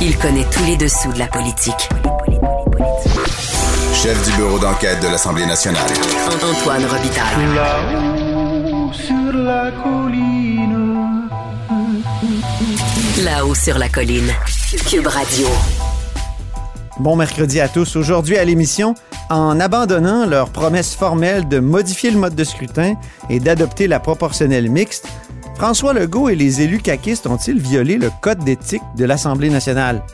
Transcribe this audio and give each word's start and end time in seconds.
Il 0.00 0.16
connaît 0.16 0.46
tous 0.52 0.64
les 0.64 0.76
dessous 0.76 1.12
de 1.12 1.18
la 1.18 1.26
politique. 1.26 1.88
Chef 3.92 4.30
du 4.30 4.36
bureau 4.36 4.58
d'enquête 4.60 5.02
de 5.02 5.08
l'Assemblée 5.08 5.44
nationale. 5.44 5.90
Antoine 6.36 6.84
Robitaille. 6.84 7.54
Là-haut 7.54 8.92
sur 8.92 9.32
la 9.32 9.72
colline. 9.72 11.28
Là-haut 13.24 13.54
sur 13.56 13.76
la 13.76 13.88
colline. 13.88 14.32
Cube 14.88 15.08
Radio. 15.08 15.48
Bon 17.00 17.16
mercredi 17.16 17.60
à 17.60 17.66
tous. 17.68 17.96
Aujourd'hui 17.96 18.38
à 18.38 18.44
l'émission, 18.44 18.94
en 19.30 19.58
abandonnant 19.58 20.26
leur 20.26 20.50
promesse 20.50 20.94
formelle 20.94 21.48
de 21.48 21.58
modifier 21.58 22.12
le 22.12 22.18
mode 22.18 22.36
de 22.36 22.44
scrutin 22.44 22.94
et 23.30 23.40
d'adopter 23.40 23.88
la 23.88 23.98
proportionnelle 23.98 24.70
mixte, 24.70 25.08
François 25.58 25.92
Legault 25.92 26.28
et 26.28 26.36
les 26.36 26.60
élus 26.60 26.78
caquistes 26.78 27.26
ont-ils 27.26 27.58
violé 27.58 27.96
le 27.96 28.10
code 28.22 28.44
d'éthique 28.44 28.82
de 28.96 29.04
l'Assemblée 29.04 29.50
nationale? 29.50 30.04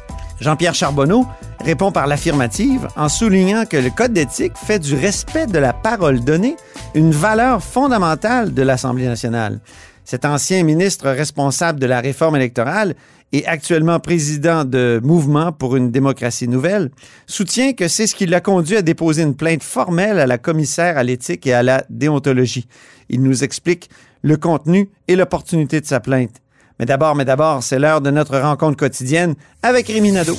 Jean-Pierre 0.41 0.74
Charbonneau 0.74 1.27
répond 1.60 1.92
par 1.92 2.06
l'affirmative 2.06 2.88
en 2.96 3.10
soulignant 3.10 3.66
que 3.66 3.77
le 3.77 3.91
code 3.91 4.15
d'éthique 4.15 4.54
fait 4.56 4.78
du 4.78 4.95
respect 4.95 5.46
de 5.46 5.59
la 5.59 5.74
parole 5.74 6.24
donnée 6.24 6.56
une 6.95 7.10
valeur 7.10 7.62
fondamentale 7.62 8.54
de 8.54 8.62
l'Assemblée 8.62 9.04
nationale. 9.04 9.60
Cet 10.06 10.24
ancien 10.24 10.62
ministre 10.62 11.10
responsable 11.10 11.79
de 11.79 11.87
la 11.87 12.01
réforme 12.01 12.37
électorale 12.37 12.95
et 13.34 13.45
actuellement 13.46 13.98
président 13.98 14.65
de 14.65 15.01
Mouvement 15.02 15.51
pour 15.51 15.74
une 15.74 15.90
démocratie 15.90 16.46
nouvelle, 16.46 16.90
soutient 17.26 17.73
que 17.73 17.88
c'est 17.88 18.06
ce 18.06 18.15
qui 18.15 18.26
l'a 18.26 18.40
conduit 18.40 18.76
à 18.76 18.82
déposer 18.82 19.23
une 19.23 19.34
plainte 19.34 19.65
formelle 19.65 20.20
à 20.20 20.26
la 20.26 20.38
commissaire 20.38 20.96
à 20.96 21.02
l'éthique 21.02 21.45
et 21.48 21.52
à 21.52 21.65
la 21.65 21.84
déontologie. 21.90 22.68
Il 23.09 23.23
nous 23.23 23.42
explique 23.42 23.90
le 24.24 24.37
contenu 24.37 24.91
et 25.06 25.14
l'opportunité 25.14 25.80
de 25.80 25.87
sa 25.87 26.01
plainte. 26.01 26.41
Mais 26.80 26.87
d'abord, 26.87 27.15
mais 27.15 27.24
d'abord, 27.24 27.62
c'est 27.62 27.78
l'heure 27.78 28.01
de 28.01 28.10
notre 28.10 28.37
rencontre 28.38 28.77
quotidienne 28.77 29.34
avec 29.62 29.87
Rémi 29.87 30.10
Nadeau. 30.10 30.37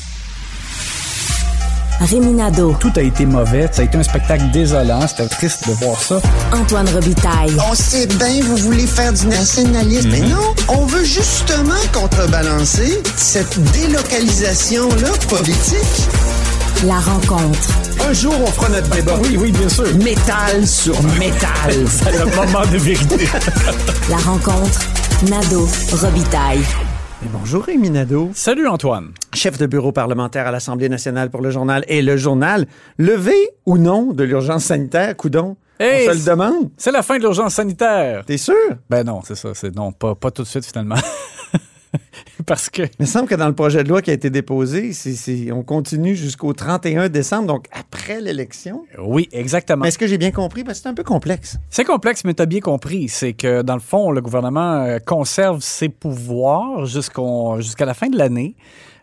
Réminado. 2.02 2.76
Tout 2.80 2.92
a 2.98 3.02
été 3.02 3.26
mauvais. 3.26 3.70
Ça 3.72 3.82
a 3.82 3.86
été 3.86 3.98
un 3.98 4.04
spectacle 4.04 4.52
désolant. 4.52 5.08
C'était 5.08 5.28
triste 5.28 5.68
de 5.68 5.74
voir 5.74 6.00
ça. 6.02 6.20
Antoine 6.52 6.90
Robitaille. 6.90 7.56
On 7.72 7.74
sait 7.74 8.08
bien, 8.08 8.42
vous 8.44 8.58
voulez 8.58 8.86
faire 8.86 9.14
du 9.14 9.28
nationalisme, 9.28 10.10
mais 10.12 10.20
non, 10.28 10.54
on 10.68 10.86
veut 10.86 11.06
justement 11.06 11.74
contrebalancer 11.94 13.02
cette 13.16 13.60
délocalisation-là 13.72 15.10
politique. 15.30 16.35
La 16.84 17.00
rencontre. 17.00 17.70
Un 18.08 18.14
jour, 18.14 18.34
on 18.40 18.46
fera 18.48 18.70
notre 18.70 18.90
débat. 18.90 19.18
Oui, 19.24 19.38
oui, 19.40 19.52
bien 19.52 19.70
sûr. 19.70 19.86
Métal 19.98 20.66
sur 20.68 21.02
métal. 21.18 21.72
C'est 21.88 22.12
le 22.12 22.26
moment 22.36 22.66
de 22.72 22.78
vérité. 22.78 23.26
La 24.10 24.18
rencontre. 24.18 24.82
Nado. 25.30 25.68
Robitaille. 25.94 26.60
Et 27.24 27.28
bonjour 27.32 27.64
Rémi 27.64 27.90
Nadeau, 27.90 28.30
Salut, 28.34 28.68
Antoine. 28.68 29.12
chef 29.34 29.58
de 29.58 29.66
bureau 29.66 29.92
parlementaire 29.92 30.46
à 30.48 30.52
l'Assemblée 30.52 30.90
nationale 30.90 31.30
pour 31.32 31.42
le 31.42 31.50
journal 31.50 31.84
et 31.88 32.02
le 32.02 32.18
journal. 32.18 32.68
Levé 33.00 33.36
ou 33.66 33.78
non 33.78 34.12
de 34.14 34.24
l'urgence 34.24 34.66
sanitaire, 34.66 35.16
coudon? 35.16 35.56
Hey, 35.80 36.08
on 36.08 36.14
se 36.14 36.18
le 36.20 36.24
demande. 36.26 36.70
C'est 36.78 36.92
la 36.92 37.02
fin 37.04 37.18
de 37.18 37.22
l'urgence 37.22 37.56
sanitaire. 37.56 38.24
T'es 38.26 38.38
sûr? 38.38 38.54
Ben 38.90 39.04
non, 39.06 39.22
c'est 39.26 39.36
ça. 39.36 39.50
C'est 39.54 39.76
non, 39.76 39.92
pas, 39.92 40.14
pas 40.16 40.30
tout 40.32 40.44
de 40.44 40.48
suite 40.48 40.66
finalement. 40.66 40.96
Parce 42.46 42.70
que 42.70 42.84
Il 42.84 43.02
me 43.02 43.06
semble 43.06 43.28
que 43.28 43.36
dans 43.36 43.48
le 43.48 43.56
projet 43.56 43.84
de 43.84 43.90
loi 43.90 44.02
qui 44.02 44.12
a 44.12 44.14
été 44.14 44.30
déposé, 44.30 44.92
on 45.52 45.64
continue 45.64 46.16
jusqu'au 46.16 46.54
31 46.54 47.10
décembre, 47.10 47.48
donc 47.48 47.68
après 47.72 48.22
l'élection. 48.22 48.84
oui, 49.00 49.30
exactement. 49.32 49.84
Mais 49.84 49.90
est-ce 49.90 49.98
que 49.98 50.08
j'ai 50.08 50.18
bien 50.18 50.32
compris? 50.32 50.64
Parce 50.64 50.80
que 50.80 50.84
c'est 50.84 50.90
un 50.90 50.94
peu 50.94 51.04
complexe. 51.04 51.58
C'est 51.70 51.86
complexe, 51.86 52.24
mais 52.24 52.34
tu 52.34 52.42
as 52.42 52.46
bien 52.46 52.60
compris. 52.62 53.10
C'est 53.10 53.34
que, 53.34 53.62
dans 53.62 53.76
le 53.76 53.80
fond, 53.80 54.12
le 54.12 54.22
gouvernement 54.22 54.84
euh, 54.84 55.00
conserve 55.00 55.62
ses 55.62 55.90
pouvoirs 55.90 56.86
jusqu'à 56.86 57.86
la 57.86 57.94
fin 57.94 58.10
de 58.10 58.18
l'année. 58.18 58.56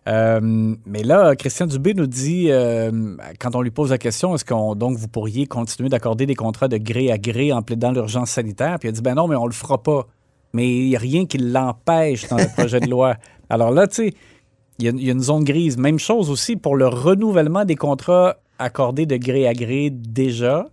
Euh, 0.09 0.75
mais 0.85 1.03
là, 1.03 1.37
Christian 1.37 1.67
Dubé 1.67 1.95
nous 1.95 2.07
dit, 2.07 2.47
euh, 2.51 3.17
quand 3.39 3.55
on 3.55 3.63
lui 3.63 3.71
pose 3.71 3.91
la 3.91 3.99
question, 3.99 4.35
est-ce 4.35 4.45
qu'on 4.45 4.75
donc 4.75 4.97
vous 4.97 5.09
pourriez 5.09 5.47
continuer 5.47 5.89
d'accorder 5.89 6.27
des 6.27 6.35
contrats 6.35 6.69
de 6.69 6.77
gré 6.77 7.13
à 7.13 7.19
gré 7.19 7.53
en 7.53 7.63
plaidant 7.63 7.93
l'urgence 7.93 8.31
sanitaire? 8.31 8.79
Puis 8.81 8.89
il 8.89 8.91
a 8.91 8.93
dit, 8.93 9.03
ben 9.03 9.15
non, 9.15 9.29
mais 9.29 9.37
on 9.37 9.47
le 9.47 9.53
fera 9.53 9.83
pas. 9.83 10.07
Mais 10.53 10.69
il 10.69 10.89
n'y 10.91 10.97
a 10.97 10.99
rien 10.99 11.27
qui 11.27 11.39
l'empêche 11.39 12.29
dans 12.29 12.37
le 12.37 12.47
projet 12.57 12.81
de 12.81 12.89
loi. 12.91 13.17
Alors 13.49 13.71
là, 13.71 13.87
tu 13.87 13.95
sais, 13.97 14.15
il 14.79 14.85
y, 14.85 14.89
a- 14.89 14.93
il 14.93 15.05
y 15.05 15.09
a 15.09 15.13
une 15.13 15.21
zone 15.21 15.45
grise. 15.45 15.77
Même 15.79 15.99
chose 15.99 16.31
aussi 16.31 16.57
pour 16.57 16.77
le 16.77 16.87
renouvellement 16.89 17.65
des 17.65 17.77
contrats 17.77 18.37
accordés 18.59 19.07
de 19.07 19.17
gré 19.17 19.47
à 19.49 19.55
gré 19.55 19.91
déjà, 19.91 20.67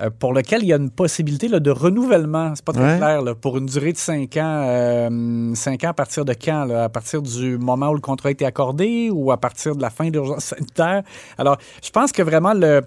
euh, 0.00 0.10
pour 0.18 0.32
lequel 0.34 0.62
il 0.62 0.68
y 0.68 0.72
a 0.72 0.76
une 0.76 0.90
possibilité 0.90 1.48
là, 1.48 1.58
de 1.60 1.70
renouvellement. 1.70 2.54
C'est 2.54 2.64
pas 2.64 2.72
très 2.74 2.82
Ouais. 2.92 2.96
clair. 2.98 3.22
là, 3.22 3.34
pour 3.34 3.56
une 3.56 3.66
durée 3.66 3.92
de 3.92 3.96
cinq 3.98 4.36
ans. 4.36 4.64
euh, 4.68 5.54
cinq 5.54 5.84
ans 5.84 5.88
à 5.90 5.94
partir 5.94 6.24
de 6.26 6.34
quand? 6.34 6.64
là? 6.66 6.84
À 6.84 6.88
partir 6.90 7.22
du 7.22 7.56
moment 7.56 7.88
où 7.88 7.94
le 7.94 8.00
contrat 8.00 8.28
a 8.28 8.32
été 8.32 8.44
accordé 8.44 9.08
ou 9.10 9.32
à 9.32 9.38
partir 9.38 9.74
de 9.74 9.80
la 9.82 9.88
fin 9.90 10.06
de 10.08 10.12
l'urgence 10.12 10.44
sanitaire? 10.44 11.02
Alors, 11.38 11.56
je 11.82 11.90
pense 11.90 12.12
que 12.12 12.22
vraiment 12.22 12.52
le 12.52 12.82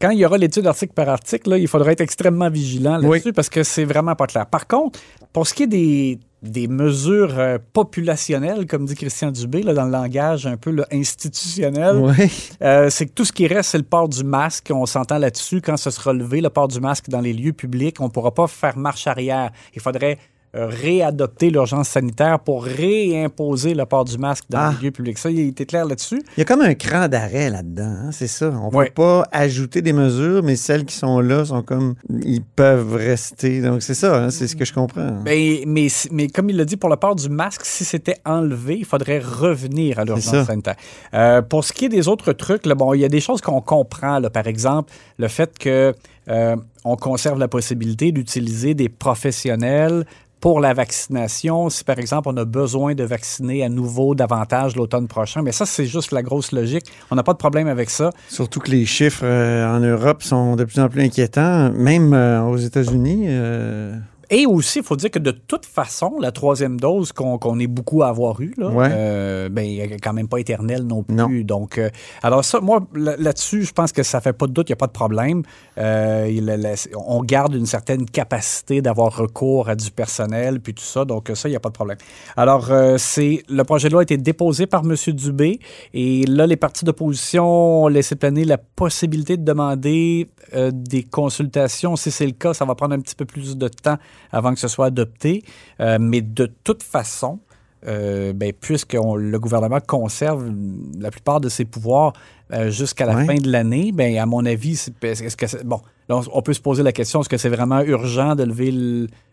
quand 0.00 0.10
il 0.10 0.18
y 0.18 0.24
aura 0.24 0.38
l'étude 0.38 0.66
article 0.66 0.92
par 0.94 1.08
article, 1.08 1.50
là, 1.50 1.58
il 1.58 1.68
faudra 1.68 1.92
être 1.92 2.00
extrêmement 2.00 2.48
vigilant 2.50 2.98
là-dessus 2.98 3.32
parce 3.32 3.48
que 3.48 3.62
c'est 3.62 3.84
vraiment 3.84 4.14
pas 4.16 4.26
clair. 4.26 4.46
Par 4.46 4.66
contre, 4.66 4.98
pour 5.32 5.46
ce 5.46 5.52
qui 5.54 5.64
est 5.64 5.66
des, 5.66 6.18
des 6.42 6.68
mesures 6.68 7.38
euh, 7.38 7.58
populationnelles, 7.72 8.66
comme 8.66 8.86
dit 8.86 8.94
Christian 8.94 9.30
Dubé, 9.30 9.62
là, 9.62 9.74
dans 9.74 9.84
le 9.84 9.90
langage 9.92 10.46
un 10.46 10.56
peu 10.56 10.70
là, 10.70 10.86
institutionnel, 10.92 11.96
Oui. 11.96 12.14
euh, 12.62 12.88
c'est 12.90 13.06
que 13.06 13.12
tout 13.12 13.24
ce 13.24 13.32
qui 13.32 13.46
reste, 13.46 13.70
c'est 13.70 13.78
le 13.78 13.84
port 13.84 14.08
du 14.08 14.24
masque. 14.24 14.70
On 14.74 14.86
s'entend 14.86 15.18
là-dessus. 15.18 15.60
Quand 15.60 15.76
ce 15.76 15.90
sera 15.90 16.12
levé, 16.12 16.40
le 16.40 16.50
port 16.50 16.68
du 16.68 16.80
masque 16.80 17.08
dans 17.08 17.20
les 17.20 17.32
lieux 17.32 17.52
publics, 17.52 18.00
on 18.00 18.04
ne 18.04 18.10
pourra 18.10 18.32
pas 18.32 18.46
faire 18.46 18.76
marche 18.78 19.06
arrière. 19.06 19.50
Il 19.74 19.80
faudrait 19.82 20.18
réadopter 20.52 21.50
l'urgence 21.50 21.88
sanitaire 21.88 22.40
pour 22.40 22.64
réimposer 22.64 23.74
le 23.74 23.84
port 23.86 24.04
du 24.04 24.18
masque 24.18 24.44
dans 24.50 24.58
Ah. 24.58 24.74
les 24.80 24.86
lieux 24.86 24.90
publics. 24.90 25.18
Ça, 25.18 25.30
il 25.30 25.40
était 25.48 25.66
clair 25.66 25.84
là-dessus. 25.84 26.22
Il 26.36 26.40
y 26.40 26.42
a 26.42 26.44
comme 26.44 26.60
un 26.62 26.74
cran 26.74 27.08
d'arrêt 27.08 27.50
là-dedans, 27.50 27.94
hein, 28.06 28.10
c'est 28.12 28.26
ça. 28.26 28.50
On 28.50 28.70
ne 28.70 28.76
Ouais. 28.76 28.86
peut 28.86 28.94
pas 29.02 29.28
ajouter 29.32 29.82
des 29.82 29.92
mesures, 29.92 30.42
mais 30.42 30.56
celles 30.56 30.84
qui 30.84 30.94
sont 30.94 31.20
là 31.20 31.44
sont 31.44 31.62
comme. 31.62 31.94
Ils 32.24 32.42
peuvent 32.42 32.94
rester. 32.94 33.60
Donc 33.62 33.82
c'est 33.82 33.94
ça, 33.94 34.16
hein, 34.24 34.30
c'est 34.30 34.48
ce 34.48 34.56
que 34.56 34.64
je 34.64 34.72
comprends. 34.72 35.18
Mais, 35.24 35.62
mais, 35.66 35.86
mais 36.10 36.26
comme 36.28 36.50
il 36.50 36.56
l'a 36.56 36.64
dit, 36.64 36.76
pour 36.76 36.90
le 36.90 36.96
port 36.96 37.14
du 37.14 37.28
masque, 37.28 37.62
si 37.64 37.84
c'était 37.84 38.16
enlevé, 38.24 38.76
il 38.78 38.84
faudrait 38.84 39.20
revenir 39.20 39.98
à 39.98 40.04
l'urgence 40.04 40.46
sanitaire. 40.46 40.76
Euh, 41.14 41.42
pour 41.42 41.64
ce 41.64 41.72
qui 41.72 41.84
est 41.86 41.88
des 41.88 42.08
autres 42.08 42.32
trucs, 42.32 42.66
là, 42.66 42.74
bon, 42.74 42.92
il 42.94 43.00
y 43.00 43.04
a 43.04 43.08
des 43.08 43.20
choses 43.20 43.40
qu'on 43.40 43.60
comprend. 43.60 44.18
Là, 44.18 44.30
par 44.30 44.46
exemple, 44.46 44.92
le 45.18 45.28
fait 45.28 45.56
que 45.58 45.94
euh, 46.28 46.56
on 46.84 46.96
conserve 46.96 47.38
la 47.38 47.48
possibilité 47.48 48.12
d'utiliser 48.12 48.74
des 48.74 48.88
professionnels 48.88 50.04
pour 50.40 50.60
la 50.60 50.72
vaccination, 50.74 51.68
si 51.68 51.84
par 51.84 51.98
exemple 51.98 52.28
on 52.30 52.36
a 52.36 52.44
besoin 52.44 52.94
de 52.94 53.04
vacciner 53.04 53.62
à 53.62 53.68
nouveau 53.68 54.14
davantage 54.14 54.74
l'automne 54.76 55.06
prochain, 55.06 55.42
mais 55.42 55.52
ça 55.52 55.66
c'est 55.66 55.86
juste 55.86 56.12
la 56.12 56.22
grosse 56.22 56.52
logique. 56.52 56.86
On 57.10 57.16
n'a 57.16 57.22
pas 57.22 57.32
de 57.32 57.38
problème 57.38 57.68
avec 57.68 57.90
ça. 57.90 58.10
Surtout 58.28 58.60
que 58.60 58.70
les 58.70 58.86
chiffres 58.86 59.24
euh, 59.24 59.76
en 59.76 59.80
Europe 59.80 60.22
sont 60.22 60.56
de 60.56 60.64
plus 60.64 60.80
en 60.80 60.88
plus 60.88 61.02
inquiétants, 61.02 61.70
même 61.72 62.14
euh, 62.14 62.42
aux 62.42 62.56
États-Unis. 62.56 63.24
euh, 63.28 63.94
Et 64.30 64.46
aussi, 64.46 64.78
il 64.78 64.84
faut 64.84 64.94
dire 64.96 65.10
que 65.10 65.18
de 65.18 65.32
toute 65.32 65.66
façon, 65.66 66.16
la 66.20 66.30
troisième 66.30 66.78
dose 66.78 67.10
qu'on 67.12 67.36
qu'on 67.38 67.58
est 67.58 67.66
beaucoup 67.66 68.02
à 68.04 68.08
avoir 68.08 68.40
eue, 68.40 68.54
là, 68.56 68.68
Ouais. 68.68 68.88
euh, 68.92 69.48
ben, 69.48 69.66
quand 70.02 70.12
même 70.12 70.28
pas 70.28 70.38
éternelle 70.38 70.82
non 70.84 71.02
plus. 71.02 71.16
Non. 71.16 71.28
Donc, 71.44 71.78
euh, 71.78 71.90
alors 72.22 72.44
ça, 72.44 72.60
moi, 72.60 72.80
là- 72.94 73.16
là-dessus, 73.18 73.64
je 73.64 73.72
pense 73.72 73.90
que 73.92 74.02
ça 74.04 74.20
fait 74.20 74.32
pas 74.32 74.46
de 74.46 74.52
doute, 74.52 74.68
il 74.68 74.72
n'y 74.72 74.74
a 74.74 74.76
pas 74.76 74.86
de 74.86 74.92
problème. 74.92 75.42
Euh, 75.78 76.28
il- 76.30 76.44
la- 76.44 76.56
la- 76.56 76.74
on 76.96 77.22
garde 77.22 77.54
une 77.54 77.66
certaine 77.66 78.04
capacité 78.06 78.80
d'avoir 78.82 79.16
recours 79.16 79.68
à 79.68 79.74
du 79.74 79.90
personnel, 79.90 80.60
puis 80.60 80.74
tout 80.74 80.84
ça. 80.84 81.04
Donc, 81.04 81.30
ça, 81.34 81.48
il 81.48 81.52
n'y 81.52 81.56
a 81.56 81.60
pas 81.60 81.70
de 81.70 81.74
problème. 81.74 81.98
Alors, 82.36 82.70
euh, 82.70 82.96
c'est 82.98 83.42
le 83.48 83.64
projet 83.64 83.88
de 83.88 83.94
loi 83.94 84.02
a 84.02 84.04
été 84.04 84.16
déposé 84.16 84.66
par 84.66 84.82
M. 84.84 84.94
Dubé, 85.14 85.58
et 85.92 86.24
là, 86.26 86.46
les 86.46 86.56
partis 86.56 86.84
d'opposition 86.84 87.84
ont 87.84 87.88
laissé 87.88 88.14
planer 88.14 88.44
la 88.44 88.58
possibilité 88.58 89.36
de 89.36 89.44
demander 89.44 90.28
euh, 90.54 90.70
des 90.72 91.02
consultations. 91.04 91.96
Si 91.96 92.10
c'est 92.10 92.26
le 92.26 92.32
cas, 92.32 92.54
ça 92.54 92.64
va 92.64 92.74
prendre 92.74 92.94
un 92.94 93.00
petit 93.00 93.14
peu 93.14 93.24
plus 93.24 93.56
de 93.56 93.68
temps 93.68 93.96
avant 94.32 94.52
que 94.54 94.60
ce 94.60 94.68
soit 94.68 94.86
adopté. 94.86 95.42
Euh, 95.80 95.98
mais 96.00 96.20
de 96.20 96.46
toute 96.64 96.82
façon, 96.82 97.38
euh, 97.86 98.32
ben, 98.32 98.52
puisque 98.52 98.96
on- 99.00 99.14
le 99.16 99.38
gouvernement 99.38 99.80
conserve 99.80 100.50
la 100.98 101.10
plupart 101.10 101.40
de 101.40 101.48
ses 101.48 101.64
pouvoirs 101.64 102.12
euh, 102.52 102.70
jusqu'à 102.70 103.06
la 103.06 103.24
fin 103.24 103.36
de 103.36 103.50
l'année, 103.50 103.92
ben, 103.92 104.18
à 104.18 104.26
mon 104.26 104.44
avis, 104.44 104.72
est-ce 105.02 105.36
que 105.36 105.46
c'est- 105.46 105.64
bon, 105.64 105.80
là, 106.08 106.20
on, 106.32 106.42
peut 106.42 106.52
se 106.52 106.60
poser 106.60 106.82
la 106.82 106.92
question 106.92 107.20
est-ce 107.20 107.28
que 107.28 107.38
c'est 107.38 107.48
vraiment 107.48 107.80
urgent 107.80 108.34
de 108.34 108.42
lever 108.44 108.70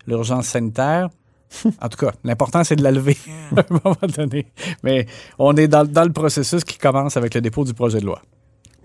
l'urgence 0.08 0.48
sanitaire? 0.48 1.10
En 1.82 1.88
tout 1.90 1.98
cas, 1.98 2.12
l'important, 2.26 2.64
c'est 2.64 2.76
de 2.76 2.84
la 2.84 2.92
lever 2.92 3.18
à 3.56 3.62
un 3.62 3.80
moment 3.84 3.98
donné. 4.16 4.48
Mais 4.84 5.08
on 5.40 5.56
est 5.56 5.68
dans, 5.68 5.86
dans 5.86 6.04
le 6.04 6.12
processus 6.12 6.64
qui 6.64 6.78
commence 6.78 7.16
avec 7.18 7.34
le 7.34 7.42
dépôt 7.42 7.64
du 7.64 7.74
projet 7.74 8.00
de 8.00 8.06
loi. 8.06 8.22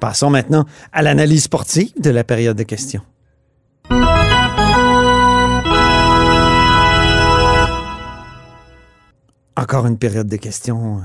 Passons 0.00 0.30
maintenant 0.30 0.64
à 0.92 1.02
l'analyse 1.02 1.44
sportive 1.44 1.92
de 2.00 2.10
la 2.10 2.24
période 2.24 2.56
de 2.56 2.62
questions. 2.64 3.02
Encore 9.56 9.86
une 9.86 9.98
période 9.98 10.28
de 10.28 10.36
questions 10.36 10.96
euh, 10.98 11.00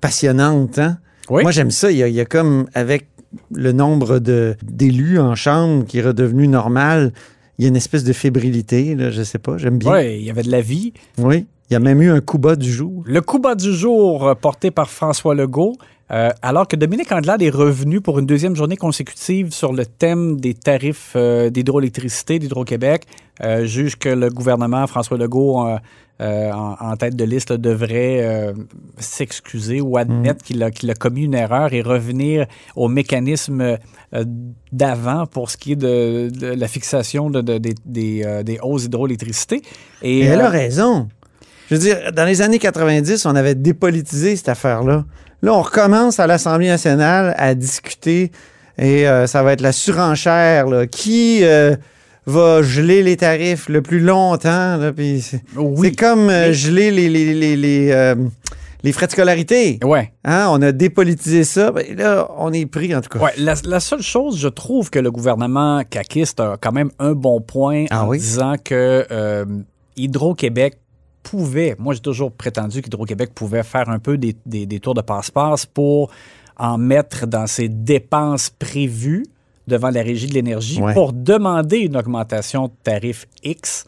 passionnante, 0.00 0.78
hein? 0.78 0.98
Oui. 1.30 1.42
Moi, 1.42 1.50
j'aime 1.52 1.70
ça. 1.70 1.90
Il 1.90 1.98
y, 1.98 2.02
a, 2.02 2.08
il 2.08 2.14
y 2.14 2.20
a 2.20 2.24
comme, 2.24 2.66
avec 2.74 3.08
le 3.52 3.72
nombre 3.72 4.18
de- 4.18 4.56
d'élus 4.62 5.18
en 5.18 5.34
chambre 5.34 5.84
qui 5.84 5.98
est 5.98 6.02
redevenu 6.02 6.48
normal, 6.48 7.12
il 7.58 7.62
y 7.62 7.66
a 7.66 7.68
une 7.68 7.76
espèce 7.76 8.04
de 8.04 8.12
fébrilité, 8.12 8.94
là, 8.94 9.10
je 9.10 9.22
sais 9.22 9.38
pas, 9.38 9.58
j'aime 9.58 9.78
bien. 9.78 9.92
Oui, 9.92 10.16
il 10.20 10.22
y 10.24 10.30
avait 10.30 10.42
de 10.44 10.50
la 10.50 10.60
vie. 10.62 10.92
Oui. 11.18 11.46
Il 11.70 11.74
y 11.74 11.76
a 11.76 11.80
même 11.80 12.00
eu 12.00 12.10
un 12.10 12.20
coup 12.20 12.38
bas 12.38 12.56
du 12.56 12.72
jour. 12.72 13.02
Le 13.04 13.20
coup 13.20 13.38
bas 13.38 13.54
du 13.54 13.72
jour 13.74 14.26
euh, 14.26 14.34
porté 14.34 14.70
par 14.70 14.88
François 14.88 15.34
Legault, 15.34 15.74
euh, 16.10 16.30
alors 16.40 16.66
que 16.66 16.76
Dominique 16.76 17.12
Andelade 17.12 17.42
est 17.42 17.50
revenu 17.50 18.00
pour 18.00 18.18
une 18.18 18.24
deuxième 18.24 18.56
journée 18.56 18.76
consécutive 18.78 19.52
sur 19.52 19.74
le 19.74 19.84
thème 19.84 20.40
des 20.40 20.54
tarifs 20.54 21.12
euh, 21.16 21.50
d'hydroélectricité 21.50 22.38
d'Hydro-Québec, 22.38 23.02
euh, 23.42 23.66
juge 23.66 23.96
que 23.96 24.08
le 24.08 24.30
gouvernement, 24.30 24.86
François 24.86 25.18
Legault, 25.18 25.58
en, 25.58 25.78
en 26.80 26.96
tête 26.96 27.14
de 27.14 27.22
liste, 27.24 27.50
là, 27.50 27.58
devrait 27.58 28.52
s'excuser 28.98 29.80
ou 29.80 29.96
admettre 29.98 30.42
qu'il 30.42 30.60
a, 30.64 30.70
qu'il 30.72 30.90
a 30.90 30.94
commis 30.94 31.22
une 31.24 31.34
erreur 31.34 31.72
et 31.72 31.80
revenir 31.82 32.46
au 32.74 32.88
mécanisme 32.88 33.76
d'avant 34.72 35.26
pour 35.26 35.50
ce 35.50 35.56
qui 35.56 35.72
est 35.72 35.76
de, 35.76 36.28
de 36.30 36.46
la 36.48 36.66
fixation 36.66 37.30
de, 37.30 37.40
de- 37.40 37.58
des- 37.58 37.74
des, 37.84 38.42
des 38.44 38.58
hausses 38.62 38.82
d'hydroélectricité. 38.84 39.62
Et 40.02 40.20
elle 40.20 40.40
a 40.40 40.48
raison. 40.48 41.08
Je 41.68 41.74
veux 41.74 41.80
dire, 41.80 42.12
dans 42.12 42.24
les 42.24 42.40
années 42.42 42.58
90, 42.58 43.26
on 43.26 43.36
avait 43.36 43.54
dépolitisé 43.54 44.36
cette 44.36 44.48
affaire-là. 44.48 45.04
Là, 45.42 45.52
on 45.54 45.62
recommence 45.62 46.18
à 46.18 46.26
l'Assemblée 46.26 46.68
nationale 46.68 47.34
à 47.36 47.54
discuter 47.54 48.32
et 48.78 49.06
euh, 49.08 49.26
ça 49.26 49.42
va 49.42 49.52
être 49.52 49.60
la 49.60 49.72
surenchère. 49.72 50.66
là. 50.66 50.86
Qui 50.86 51.40
euh, 51.44 51.76
va 52.26 52.62
geler 52.62 53.02
les 53.02 53.16
tarifs 53.16 53.68
le 53.68 53.82
plus 53.82 54.00
longtemps? 54.00 54.78
c'est 54.80 55.42
Oui. 55.56 55.90
c'est 55.90 55.96
comme 55.96 56.28
euh, 56.30 56.52
geler 56.52 56.90
les, 56.90 57.08
les, 57.08 57.34
les, 57.34 57.56
les, 57.56 58.14
les 58.82 58.92
frais 58.92 59.06
de 59.06 59.12
scolarité. 59.12 59.78
Ouais. 59.84 60.12
Hein, 60.24 60.46
on 60.50 60.62
a 60.62 60.72
dépolitisé 60.72 61.44
ça. 61.44 61.70
Ben, 61.70 61.84
là, 61.96 62.28
on 62.38 62.52
est 62.52 62.66
pris, 62.66 62.94
en 62.94 63.00
tout 63.00 63.10
cas. 63.10 63.18
Ouais, 63.24 63.32
la, 63.36 63.54
la 63.64 63.80
seule 63.80 64.02
chose, 64.02 64.38
je 64.38 64.48
trouve 64.48 64.88
que 64.90 64.98
le 64.98 65.10
gouvernement 65.10 65.82
caquiste 65.88 66.40
a 66.40 66.56
quand 66.60 66.72
même 66.72 66.90
un 66.98 67.12
bon 67.12 67.40
point 67.40 67.84
Ah 67.90 68.04
en 68.04 68.08
oui? 68.08 68.18
disant 68.18 68.54
que 68.64 69.06
euh, 69.10 69.44
Hydro-Québec 69.96 70.78
pouvait, 71.30 71.76
moi 71.78 71.94
j'ai 71.94 72.00
toujours 72.00 72.32
prétendu 72.32 72.80
qu'Hydro-Québec 72.82 73.30
pouvait 73.34 73.62
faire 73.62 73.88
un 73.88 73.98
peu 73.98 74.16
des, 74.18 74.34
des- 74.46 74.66
des 74.66 74.80
tours 74.80 74.94
de 74.94 75.02
passe-passe 75.02 75.66
pour 75.66 76.10
en 76.56 76.78
mettre 76.78 77.26
dans 77.26 77.46
ses 77.46 77.68
dépenses 77.68 78.50
prévues 78.50 79.24
devant 79.66 79.90
la 79.90 80.02
Régie 80.02 80.26
de 80.26 80.34
l'énergie 80.34 80.80
Ouais. 80.80 80.94
pour 80.94 81.12
demander 81.12 81.78
une 81.78 81.96
augmentation 81.96 82.68
de 82.68 82.72
tarif 82.82 83.26
X. 83.44 83.84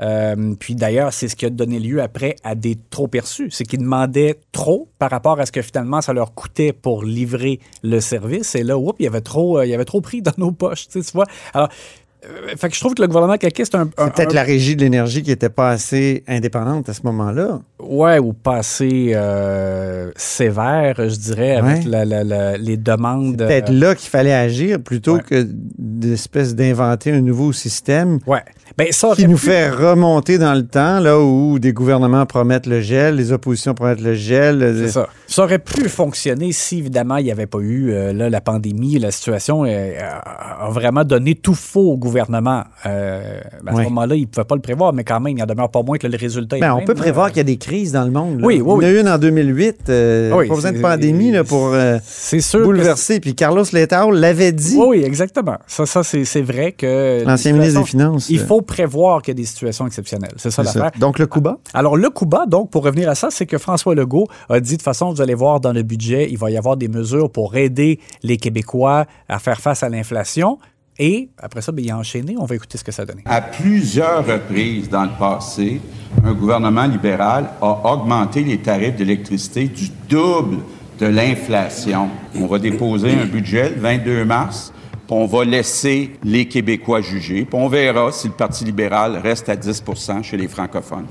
Euh, 0.00 0.54
puis 0.58 0.74
d'ailleurs, 0.74 1.12
c'est 1.12 1.28
ce 1.28 1.36
qui 1.36 1.46
a 1.46 1.50
donné 1.50 1.78
lieu 1.78 2.02
après 2.02 2.34
à 2.42 2.54
des 2.56 2.76
trop 2.90 3.06
perçus. 3.06 3.48
C'est 3.52 3.64
qu'ils 3.64 3.78
demandaient 3.80 4.40
trop 4.50 4.88
par 4.98 5.10
rapport 5.10 5.38
à 5.38 5.46
ce 5.46 5.52
que 5.52 5.62
finalement 5.62 6.00
ça 6.00 6.12
leur 6.12 6.34
coûtait 6.34 6.72
pour 6.72 7.04
livrer 7.04 7.60
le 7.84 8.00
service. 8.00 8.54
Et 8.56 8.64
là, 8.64 8.76
oups, 8.76 8.96
il 8.98 9.04
y 9.04 9.06
avait 9.06 9.20
trop, 9.20 9.58
euh, 9.58 9.66
il 9.66 9.70
y 9.70 9.74
avait 9.74 9.84
trop 9.84 10.00
pris 10.00 10.20
dans 10.22 10.32
nos 10.36 10.50
poches, 10.50 10.88
tu 10.88 11.00
vois. 11.12 11.26
Alors, 11.52 11.68
fait 12.56 12.68
que 12.68 12.74
je 12.74 12.80
trouve 12.80 12.94
que 12.94 13.02
le 13.02 13.08
gouvernement 13.08 13.36
caquiste 13.36 13.72
c'est 13.72 13.78
un, 13.78 13.82
un- 13.98 14.06
C'est 14.06 14.14
peut-être 14.14 14.30
un- 14.32 14.34
la 14.34 14.42
régie 14.42 14.76
de 14.76 14.80
l'énergie 14.82 15.22
qui 15.22 15.30
n'était 15.30 15.48
pas 15.48 15.70
assez 15.70 16.22
indépendante 16.28 16.88
à 16.88 16.94
ce 16.94 17.00
moment-là. 17.04 17.60
Ouais, 17.80 18.18
ou 18.18 18.32
pas 18.32 18.56
assez 18.58 19.12
euh, 19.14 20.10
sévère, 20.16 20.94
je 21.08 21.16
dirais, 21.16 21.56
avec 21.56 21.84
Ouais. 21.84 21.90
la- 21.90 22.04
la- 22.04 22.24
la- 22.24 22.56
les 22.56 22.76
demandes. 22.76 23.38
Peut-être 23.38 23.70
euh, 23.70 23.78
là 23.80 23.94
qu'il 23.94 24.10
fallait 24.10 24.32
agir 24.32 24.80
plutôt 24.80 25.16
Ouais. 25.16 25.22
que 25.22 25.46
d'espèce 25.78 26.54
d'inventer 26.54 27.12
un 27.12 27.20
nouveau 27.20 27.52
système 27.52 28.18
ouais. 28.26 28.42
Ben, 28.76 28.88
ça 28.90 29.12
qui 29.14 29.28
nous 29.28 29.36
pu- 29.36 29.46
fait 29.46 29.70
remonter 29.70 30.36
dans 30.38 30.54
le 30.54 30.66
temps, 30.66 30.98
là 30.98 31.20
où 31.20 31.58
des 31.60 31.72
gouvernements 31.72 32.26
promettent 32.26 32.66
le 32.66 32.80
gel, 32.80 33.14
les 33.16 33.30
oppositions 33.32 33.72
promettent 33.74 34.00
le 34.00 34.14
gel. 34.14 34.74
C'est 34.78 34.88
ça. 34.88 35.08
Ça 35.28 35.44
aurait 35.44 35.58
pu 35.60 35.88
fonctionner 35.88 36.50
si, 36.52 36.78
évidemment, 36.78 37.16
il 37.18 37.24
n'y 37.24 37.30
avait 37.30 37.46
pas 37.46 37.58
eu 37.60 37.92
euh, 37.92 38.12
là, 38.12 38.28
la 38.28 38.40
pandémie. 38.40 38.98
La 38.98 39.10
situation 39.12 39.64
euh, 39.64 39.92
a 40.60 40.68
vraiment 40.70 41.04
donné 41.04 41.34
tout 41.36 41.54
faux 41.54 41.92
au 41.92 41.96
gouvernement. 41.96 42.64
Euh, 42.86 43.40
à 43.66 43.76
ce 43.76 43.82
moment-là, 43.82 44.16
il 44.16 44.22
ne 44.22 44.26
pouvait 44.26 44.44
pas 44.44 44.54
le 44.56 44.60
prévoir, 44.60 44.92
mais 44.92 45.04
quand 45.04 45.20
même, 45.20 45.36
il 45.38 45.42
en 45.42 45.46
demeure 45.46 45.70
pas 45.70 45.82
moins 45.82 45.96
que 45.98 46.06
le 46.06 46.16
résultat 46.16 46.56
est 46.56 46.60
Ben, 46.60 46.72
on 46.72 46.78
même, 46.78 46.84
peut 46.84 46.94
prévoir 46.94 47.28
qu'il 47.28 47.38
y 47.38 47.40
a 47.40 47.44
des 47.44 47.56
crises 47.56 47.92
dans 47.92 48.04
le 48.04 48.10
monde. 48.10 48.40
là. 48.40 48.46
Oui, 48.46 48.60
oui, 48.60 48.84
Il 48.84 48.88
y 48.88 48.92
en 48.92 48.96
a 48.96 49.00
une 49.00 49.08
en 49.08 49.18
2008. 49.18 49.76
euh, 49.88 50.32
Oui, 50.36 50.48
pas 50.48 50.54
besoin 50.56 50.72
de 50.72 50.80
pandémie 50.80 51.30
là, 51.30 51.44
pour 51.44 51.70
euh, 51.72 51.98
sûr. 52.04 52.64
bouleverser. 52.64 53.20
Puis 53.20 53.34
Carlos 53.34 53.64
Letao 53.72 54.10
l'avait 54.10 54.52
dit, 54.52 54.76
Oui, 54.78 54.86
oui, 54.98 55.04
exactement. 55.04 55.56
Ça, 55.66 55.86
ça 55.86 56.02
c'est 56.02 56.42
vrai 56.42 56.72
que. 56.72 57.24
l'ancien 57.24 57.52
ministre 57.52 57.80
des 57.80 57.86
Finances. 57.86 58.28
Il 58.30 58.40
euh, 58.40 58.46
faut 58.46 58.62
prévoir 58.64 59.22
qu'il 59.22 59.32
y 59.32 59.36
a 59.36 59.40
des 59.40 59.46
situations 59.46 59.86
exceptionnelles. 59.86 60.34
C'est 60.36 60.50
ça 60.50 60.62
l'affaire. 60.62 60.90
Donc 60.98 61.18
le 61.18 61.26
coup 61.26 61.40
bas. 61.40 61.58
Alors, 61.72 61.96
le 61.96 62.10
coup 62.10 62.26
bas, 62.26 62.46
donc, 62.46 62.70
pour 62.70 62.84
revenir 62.84 63.08
à 63.08 63.14
ça, 63.14 63.28
c'est 63.30 63.46
que 63.46 63.58
François 63.58 63.94
Legault 63.94 64.28
a 64.48 64.60
dit, 64.60 64.72
de 64.72 64.76
toute 64.76 64.82
façon, 64.82 65.12
vous 65.12 65.20
allez 65.20 65.34
voir 65.34 65.60
dans 65.60 65.72
le 65.72 65.82
budget, 65.82 66.28
il 66.30 66.38
va 66.38 66.50
y 66.50 66.56
avoir 66.56 66.76
des 66.76 66.88
mesures 66.88 67.30
pour 67.30 67.56
aider 67.56 68.00
les 68.22 68.36
Québécois 68.36 69.06
à 69.28 69.38
faire 69.38 69.60
face 69.60 69.82
à 69.82 69.88
l'inflation. 69.88 70.58
Et 70.98 71.30
après 71.38 71.60
ça, 71.60 71.72
ben, 71.72 71.84
il 71.84 71.90
a 71.90 71.98
enchaîné. 71.98 72.36
On 72.38 72.44
va 72.44 72.54
écouter 72.54 72.78
ce 72.78 72.84
que 72.84 72.92
ça 72.92 73.02
a 73.02 73.04
donné. 73.04 73.22
À 73.24 73.40
plusieurs 73.40 74.24
reprises 74.24 74.88
dans 74.88 75.04
le 75.04 75.18
passé, 75.18 75.80
un 76.24 76.32
gouvernement 76.32 76.86
libéral 76.86 77.50
a 77.60 77.92
augmenté 77.92 78.44
les 78.44 78.58
tarifs 78.58 78.96
d'électricité 78.96 79.66
du 79.66 79.88
double 80.08 80.58
de 81.00 81.06
l'inflation. 81.06 82.08
On 82.36 82.46
va 82.46 82.58
déposer 82.58 83.10
un 83.10 83.26
budget 83.26 83.70
le 83.70 83.80
22 83.80 84.24
mars, 84.24 84.72
puis 85.06 85.16
on 85.16 85.26
va 85.26 85.44
laisser 85.44 86.12
les 86.24 86.46
Québécois 86.48 87.00
juger, 87.00 87.44
puis 87.44 87.58
on 87.60 87.68
verra 87.68 88.10
si 88.12 88.28
le 88.28 88.34
Parti 88.34 88.64
libéral 88.64 89.16
reste 89.22 89.48
à 89.48 89.56
10% 89.56 90.22
chez 90.22 90.36
les 90.36 90.48
francophones. 90.48 91.06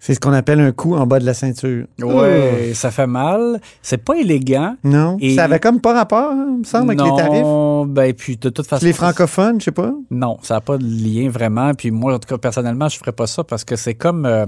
C'est 0.00 0.14
ce 0.14 0.20
qu'on 0.20 0.32
appelle 0.32 0.60
un 0.60 0.72
coup 0.72 0.94
en 0.94 1.06
bas 1.06 1.18
de 1.18 1.26
la 1.26 1.34
ceinture. 1.34 1.84
Ouais, 2.00 2.70
ça 2.72 2.90
fait 2.90 3.06
mal. 3.06 3.60
C'est 3.82 3.98
pas 4.02 4.14
élégant. 4.16 4.76
Non, 4.82 5.18
Et- 5.20 5.34
ça 5.34 5.44
avait 5.44 5.58
comme 5.60 5.80
pas 5.80 5.92
rapport, 5.92 6.30
hein, 6.32 6.46
il 6.52 6.58
me 6.60 6.64
semble, 6.64 6.92
avec 6.92 7.02
les 7.02 7.16
tarifs. 7.16 7.42
Non, 7.42 7.84
ben, 7.84 8.14
puis 8.14 8.36
de 8.38 8.48
toute 8.48 8.66
façon. 8.66 8.86
Les 8.86 8.94
francophones, 8.94 9.60
je 9.60 9.66
sais 9.66 9.72
pas. 9.72 9.92
Non, 10.10 10.38
ça 10.42 10.54
n'a 10.54 10.60
pas 10.62 10.78
de 10.78 10.84
lien 10.84 11.28
vraiment. 11.28 11.74
Puis 11.74 11.90
moi, 11.90 12.14
en 12.14 12.18
tout 12.18 12.28
cas, 12.28 12.38
personnellement, 12.38 12.88
je 12.88 12.96
ne 12.96 13.00
ferais 13.00 13.12
pas 13.12 13.26
ça 13.26 13.44
parce 13.44 13.64
que 13.64 13.76
c'est 13.76 13.94
comme. 13.94 14.24
euh, 14.24 14.46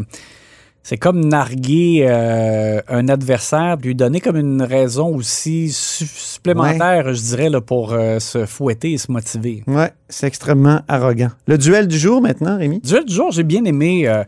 c'est 0.82 0.96
comme 0.96 1.20
narguer 1.24 2.06
euh, 2.08 2.80
un 2.88 3.08
adversaire, 3.08 3.76
lui 3.82 3.94
donner 3.94 4.20
comme 4.20 4.36
une 4.36 4.62
raison 4.62 5.14
aussi 5.14 5.70
su- 5.70 6.06
supplémentaire, 6.06 7.12
je 7.14 7.20
dirais, 7.20 7.50
là, 7.50 7.60
pour 7.60 7.92
euh, 7.92 8.18
se 8.18 8.46
fouetter 8.46 8.92
et 8.92 8.98
se 8.98 9.12
motiver. 9.12 9.62
Ouais, 9.66 9.92
c'est 10.08 10.26
extrêmement 10.26 10.80
arrogant. 10.88 11.30
Le 11.46 11.58
duel 11.58 11.86
du 11.86 11.98
jour 11.98 12.22
maintenant, 12.22 12.56
Rémi? 12.58 12.80
Duel 12.80 13.04
du 13.04 13.14
jour, 13.14 13.30
j'ai 13.30 13.42
bien 13.42 13.64
aimé 13.66 14.08
euh, 14.08 14.24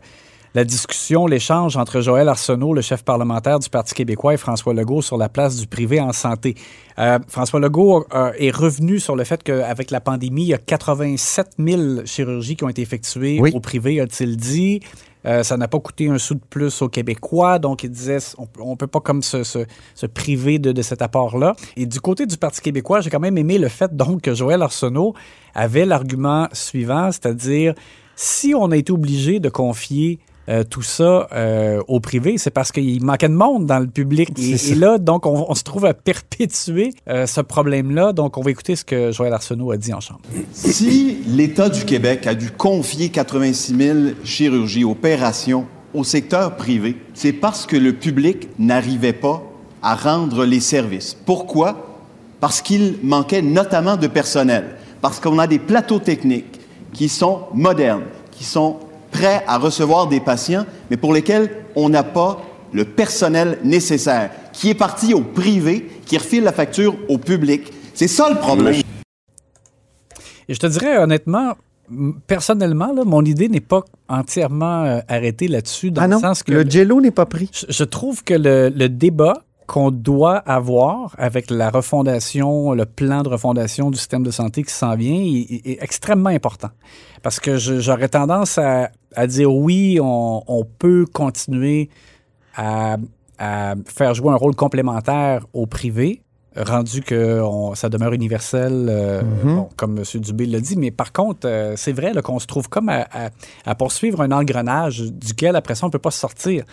la 0.53 0.63
discussion, 0.63 1.25
l'échange 1.25 1.75
entre 1.75 2.01
Joël 2.01 2.29
Arsenault, 2.29 2.75
le 2.75 2.81
chef 2.81 3.03
parlementaire 3.03 3.57
du 3.57 3.67
Parti 3.69 3.95
québécois, 3.95 4.35
et 4.35 4.37
François 4.37 4.75
Legault 4.75 5.01
sur 5.01 5.17
la 5.17 5.27
place 5.29 5.57
du 5.57 5.65
privé 5.65 5.99
en 5.99 6.13
santé. 6.13 6.53
Euh, 6.99 7.17
François 7.27 7.59
Legault 7.59 8.05
euh, 8.13 8.31
est 8.37 8.51
revenu 8.55 8.99
sur 8.99 9.15
le 9.15 9.23
fait 9.23 9.41
qu'avec 9.41 9.89
la 9.89 9.99
pandémie, 9.99 10.43
il 10.43 10.49
y 10.49 10.53
a 10.53 10.59
87 10.59 11.53
000 11.57 11.81
chirurgies 12.05 12.55
qui 12.55 12.63
ont 12.63 12.69
été 12.69 12.83
effectuées 12.83 13.39
Oui. 13.41 13.51
au 13.55 13.59
privé, 13.59 13.99
a-t-il 13.99 14.37
dit. 14.37 14.81
Euh, 15.25 15.43
ça 15.43 15.57
n'a 15.57 15.67
pas 15.67 15.79
coûté 15.79 16.09
un 16.09 16.17
sou 16.17 16.35
de 16.35 16.43
plus 16.49 16.81
aux 16.81 16.89
Québécois, 16.89 17.59
donc 17.59 17.83
il 17.83 17.89
disait 17.89 18.17
on, 18.37 18.71
ne 18.71 18.75
peut 18.75 18.87
pas 18.87 18.99
comme 18.99 19.21
se, 19.21 19.65
priver 20.07 20.59
de, 20.59 20.71
de 20.71 20.81
cet 20.81 21.01
apport-là. 21.01 21.55
Et 21.77 21.85
du 21.85 22.01
côté 22.01 22.25
du 22.25 22.37
Parti 22.37 22.61
québécois, 22.61 23.01
j'ai 23.01 23.09
quand 23.09 23.19
même 23.19 23.37
aimé 23.37 23.57
le 23.57 23.69
fait 23.69 23.95
donc 23.95 24.21
que 24.21 24.33
Joël 24.33 24.61
Arsenault 24.61 25.13
avait 25.55 25.85
l'argument 25.85 26.47
suivant, 26.51 27.11
c'est-à-dire 27.11 27.73
si 28.15 28.53
on 28.55 28.71
a 28.71 28.77
été 28.77 28.91
obligé 28.91 29.39
de 29.39 29.49
confier 29.49 30.19
euh, 30.49 30.63
tout 30.63 30.81
ça 30.81 31.27
euh, 31.31 31.81
au 31.87 31.99
privé, 31.99 32.37
c'est 32.37 32.51
parce 32.51 32.71
qu'il 32.71 33.03
manquait 33.03 33.29
de 33.29 33.33
monde 33.33 33.65
dans 33.65 33.79
le 33.79 33.87
public. 33.87 34.29
Et, 34.37 34.75
là, 34.75 34.97
donc, 34.97 35.25
on, 35.25 35.45
on 35.47 35.55
se 35.55 35.63
trouve 35.63 35.85
à 35.85 35.93
perpétuer 35.93 36.93
euh, 37.07 37.25
ce 37.25 37.41
problème-là. 37.41 38.13
Donc, 38.13 38.37
on 38.37 38.41
va 38.41 38.51
écouter 38.51 38.75
ce 38.75 38.83
que 38.83 39.11
Joël 39.11 39.33
Arsenault 39.33 39.71
a 39.71 39.77
dit 39.77 39.93
en 39.93 40.01
chambre. 40.01 40.21
Si 40.51 41.19
l'État 41.27 41.69
du 41.69 41.85
Québec 41.85 42.27
a 42.27 42.35
dû 42.35 42.51
confier 42.51 43.09
86 43.09 43.75
000 43.77 43.99
chirurgies, 44.23 44.83
opérations 44.83 45.65
au 45.93 46.03
secteur 46.03 46.55
privé, 46.55 46.97
c'est 47.13 47.33
parce 47.33 47.65
que 47.65 47.77
le 47.77 47.93
public 47.93 48.49
n'arrivait 48.59 49.13
pas 49.13 49.43
à 49.81 49.95
rendre 49.95 50.45
les 50.45 50.59
services. 50.59 51.15
Pourquoi? 51.25 51.99
Parce 52.39 52.61
qu'il 52.61 52.97
manquait 53.03 53.41
notamment 53.41 53.95
de 53.95 54.07
personnel, 54.07 54.75
parce 55.01 55.19
qu'on 55.19 55.39
a 55.39 55.47
des 55.47 55.59
plateaux 55.59 55.99
techniques 55.99 56.59
qui 56.93 57.09
sont 57.09 57.43
modernes, 57.53 58.03
qui 58.31 58.43
sont 58.43 58.77
prêts 59.13 59.43
à 59.47 59.57
recevoir 59.57 60.07
des 60.07 60.19
patients, 60.19 60.65
mais 60.89 60.97
pour 60.97 61.13
lesquels 61.13 61.49
on 61.75 61.87
n'a 61.87 62.03
pas 62.03 62.41
le 62.73 62.83
personnel 62.83 63.59
nécessaire, 63.63 64.31
qui 64.51 64.71
est 64.71 64.73
parti 64.75 65.13
au 65.13 65.21
privé, 65.21 65.87
qui 66.05 66.17
refile 66.17 66.43
la 66.43 66.51
facture 66.51 66.95
au 67.07 67.17
public. 67.17 67.71
C'est 67.93 68.07
ça 68.07 68.29
le 68.29 68.35
problème. 68.35 68.81
Et 70.49 70.53
je 70.53 70.59
te 70.59 70.67
dirais 70.67 70.97
honnêtement, 70.97 71.53
personnellement, 72.27 72.91
là, 72.91 73.03
mon 73.05 73.23
idée 73.23 73.47
n'est 73.47 73.59
pas 73.61 73.83
entièrement 74.09 74.83
euh, 74.83 74.99
arrêtée 75.07 75.47
là-dessus, 75.47 75.91
dans 75.91 76.01
ah 76.01 76.07
non, 76.07 76.17
le 76.17 76.21
sens 76.21 76.43
que 76.43 76.51
le 76.51 76.69
jello 76.69 76.99
n'est 76.99 77.11
pas 77.11 77.25
pris? 77.25 77.49
je, 77.53 77.65
je 77.69 77.83
trouve 77.83 78.23
que 78.23 78.33
le, 78.33 78.69
le 78.69 78.89
débat 78.89 79.43
qu'on 79.67 79.91
doit 79.91 80.37
avoir 80.37 81.15
avec 81.17 81.49
la 81.49 81.69
refondation, 81.69 82.73
le 82.73 82.85
plan 82.85 83.21
de 83.23 83.29
refondation 83.29 83.91
du 83.91 83.97
système 83.97 84.23
de 84.23 84.31
santé 84.31 84.63
qui 84.63 84.73
s'en 84.73 84.95
vient 84.95 85.15
est, 85.23 85.81
extrêmement 85.83 86.29
important. 86.29 86.69
Parce 87.21 87.39
que 87.39 87.57
j'aurais 87.57 88.09
tendance 88.09 88.57
à, 88.57 88.89
à 89.15 89.27
dire 89.27 89.53
oui, 89.53 89.99
on, 90.01 90.43
on 90.47 90.65
peut 90.65 91.05
continuer 91.11 91.89
à, 92.55 92.97
à 93.39 93.75
faire 93.85 94.13
jouer 94.13 94.31
un 94.31 94.35
rôle 94.35 94.55
complémentaire 94.55 95.45
au 95.53 95.65
privé. 95.65 96.21
rendu 96.55 97.01
que 97.01 97.41
on- 97.41 97.73
ça 97.73 97.89
demeure 97.89 98.13
universel, 98.13 98.85
euh, 98.87 99.23
Mhm. 99.23 99.55
bon, 99.55 99.69
comme 99.75 99.97
M. 99.97 100.21
Dubé 100.21 100.45
l'a 100.45 100.59
dit. 100.59 100.77
Mais 100.77 100.91
par 100.91 101.11
contre, 101.11 101.47
euh, 101.47 101.73
c'est 101.75 101.93
vrai 101.93 102.11
qu'on 102.23 102.37
se 102.37 102.45
trouve 102.45 102.69
comme 102.69 102.89
à, 102.89 103.07
à- 103.11 103.29
à 103.65 103.73
poursuivre 103.73 104.21
un 104.21 104.31
engrenage 104.31 105.01
duquel, 105.01 105.55
après 105.55 105.73
ça, 105.73 105.85
on 105.85 105.89
ne 105.89 105.91
peut 105.91 105.97
pas 105.97 106.11
sortir. 106.11 106.63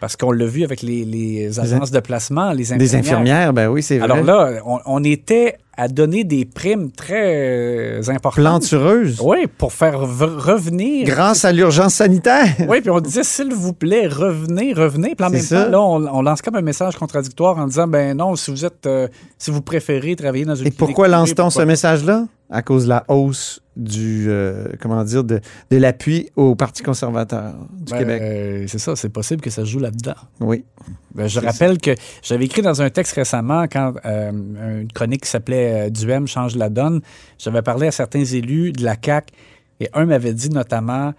Parce 0.00 0.16
qu'on 0.16 0.32
l'a 0.32 0.46
vu 0.46 0.62
avec 0.62 0.82
les, 0.82 1.04
les 1.04 1.58
agences 1.58 1.90
de 1.90 2.00
placement, 2.00 2.52
les 2.52 2.72
infirmières. 2.72 2.78
Des 2.78 2.94
infirmières, 2.96 3.52
ben 3.52 3.68
oui, 3.68 3.82
c'est 3.82 3.98
vrai. 3.98 4.10
Alors 4.10 4.22
là, 4.22 4.60
on, 4.66 4.78
on 4.84 5.04
était 5.04 5.56
à 5.76 5.88
donner 5.88 6.24
des 6.24 6.44
primes 6.44 6.90
très 6.90 7.98
euh, 7.98 8.08
importantes. 8.08 8.42
Plantureuse. 8.42 9.20
Oui, 9.22 9.46
pour 9.58 9.72
faire 9.72 10.00
revenir. 10.00 11.06
Grâce 11.06 11.44
à 11.44 11.52
l'urgence 11.52 11.94
sanitaire. 11.94 12.46
Oui, 12.68 12.80
puis 12.80 12.90
on 12.90 13.00
disait, 13.00 13.22
s'il 13.22 13.52
vous 13.52 13.72
plaît, 13.72 14.06
revenez, 14.06 14.72
revenez. 14.72 15.14
Puis 15.14 15.24
en 15.24 15.30
même 15.30 15.40
ça. 15.40 15.64
temps, 15.64 15.70
là, 15.70 15.80
on, 15.80 16.06
on 16.18 16.22
lance 16.22 16.42
comme 16.42 16.56
un 16.56 16.62
message 16.62 16.96
contradictoire 16.96 17.58
en 17.58 17.66
disant, 17.66 17.86
ben 17.86 18.16
non, 18.16 18.34
si 18.34 18.50
vous 18.50 18.64
êtes, 18.64 18.86
euh, 18.86 19.08
si 19.38 19.50
vous 19.50 19.62
préférez 19.62 20.16
travailler 20.16 20.44
dans 20.44 20.54
une 20.54 20.66
Et 20.66 20.70
pourquoi 20.70 21.06
lance-t-on 21.08 21.50
ce 21.50 21.62
message-là? 21.62 22.24
À 22.48 22.62
cause 22.62 22.84
de 22.84 22.90
la 22.90 23.04
hausse 23.08 23.60
du, 23.76 24.26
euh, 24.28 24.68
comment 24.80 25.02
dire, 25.02 25.24
de, 25.24 25.40
de 25.70 25.76
l'appui 25.76 26.30
au 26.36 26.54
Parti 26.54 26.82
conservateur 26.82 27.54
du 27.72 27.92
Ben, 27.92 27.98
Québec. 27.98 28.22
euh, 28.22 28.64
c'est 28.68 28.78
ça, 28.78 28.94
c'est 28.94 29.08
possible 29.08 29.40
que 29.42 29.50
ça 29.50 29.62
se 29.64 29.70
joue 29.70 29.80
là-dedans. 29.80 30.14
Oui. 30.40 30.64
Ben, 31.14 31.26
je 31.26 31.40
rappelle 31.40 31.78
que 31.78 31.90
j'avais 32.22 32.44
écrit 32.44 32.62
dans 32.62 32.80
un 32.82 32.90
texte 32.90 33.14
récemment, 33.14 33.64
quand 33.64 33.94
euh, 34.04 34.30
une 34.82 34.92
chronique 34.92 35.22
qui 35.22 35.30
s'appelait 35.30 35.90
Duhem 35.90 36.26
change 36.28 36.56
la 36.56 36.68
donne, 36.68 37.00
j'avais 37.38 37.62
parlé 37.62 37.88
à 37.88 37.90
certains 37.90 38.24
élus 38.24 38.72
de 38.72 38.84
la 38.84 38.94
CAQ 39.02 39.32
et 39.80 39.88
un 39.92 40.06
m'avait 40.06 40.32
dit 40.34 40.50
notamment 40.50 41.12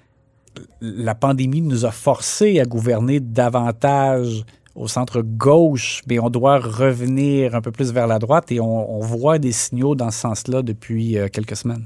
la 0.82 1.14
pandémie 1.14 1.62
nous 1.62 1.86
a 1.86 1.92
forcés 1.92 2.60
à 2.60 2.66
gouverner 2.66 3.20
davantage 3.20 4.44
au 4.78 4.88
centre 4.88 5.22
gauche, 5.22 6.04
mais 6.08 6.20
on 6.20 6.30
doit 6.30 6.60
revenir 6.60 7.56
un 7.56 7.62
peu 7.62 7.72
plus 7.72 7.92
vers 7.92 8.08
la 8.08 8.20
droite 8.20 8.52
et 8.52 8.60
on, 8.60 8.98
on 8.98 9.00
voit 9.00 9.40
des 9.40 9.52
signaux 9.52 9.96
dans 9.96 10.12
ce 10.12 10.20
sens-là 10.20 10.62
depuis 10.62 11.18
euh, 11.18 11.28
quelques 11.28 11.56
semaines. 11.56 11.86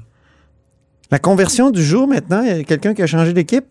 La 1.10 1.18
conversion 1.18 1.70
du 1.70 1.82
jour 1.82 2.06
maintenant, 2.06 2.42
il 2.42 2.48
y 2.48 2.60
a 2.60 2.64
quelqu'un 2.64 2.94
qui 2.94 3.02
a 3.02 3.06
changé 3.06 3.32
d'équipe? 3.32 3.64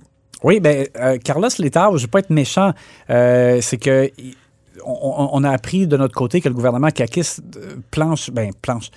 Oui, 0.44 0.60
ben 0.60 0.88
euh, 1.00 1.18
Carlos 1.24 1.50
Letao, 1.60 1.92
je 1.92 1.96
ne 1.96 2.02
veux 2.02 2.08
pas 2.08 2.20
être 2.20 2.32
méchant, 2.32 2.74
euh, 3.12 3.60
c'est 3.62 3.78
que 3.78 4.10
on, 4.84 5.30
on 5.34 5.44
a 5.44 5.52
appris 5.52 5.86
de 5.86 5.98
notre 5.98 6.16
côté 6.16 6.42
que 6.42 6.50
le 6.50 6.56
gouvernement 6.56 6.88
euh, 6.88 7.76
planche, 7.92 8.32
ben 8.32 8.52
planche, 8.62 8.90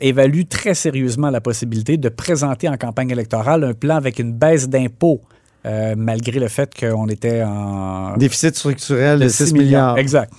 évalue 0.00 0.42
très 0.48 0.74
sérieusement 0.74 1.30
la 1.30 1.40
possibilité 1.40 1.96
de 1.96 2.08
présenter 2.08 2.68
en 2.68 2.76
campagne 2.76 3.10
électorale 3.10 3.62
un 3.62 3.74
plan 3.74 3.96
avec 3.96 4.18
une 4.18 4.32
baisse 4.32 4.68
d'impôts, 4.68 5.20
euh, 5.66 5.94
malgré 5.96 6.40
le 6.40 6.48
fait 6.48 6.72
qu'on 6.78 7.08
était 7.08 7.42
en 7.42 8.16
Déficit 8.16 8.56
structurel 8.56 9.18
de, 9.18 9.24
de 9.24 9.28
6 9.28 9.46
6 9.46 9.52
milliards. 9.54 9.98
Exact. 9.98 10.32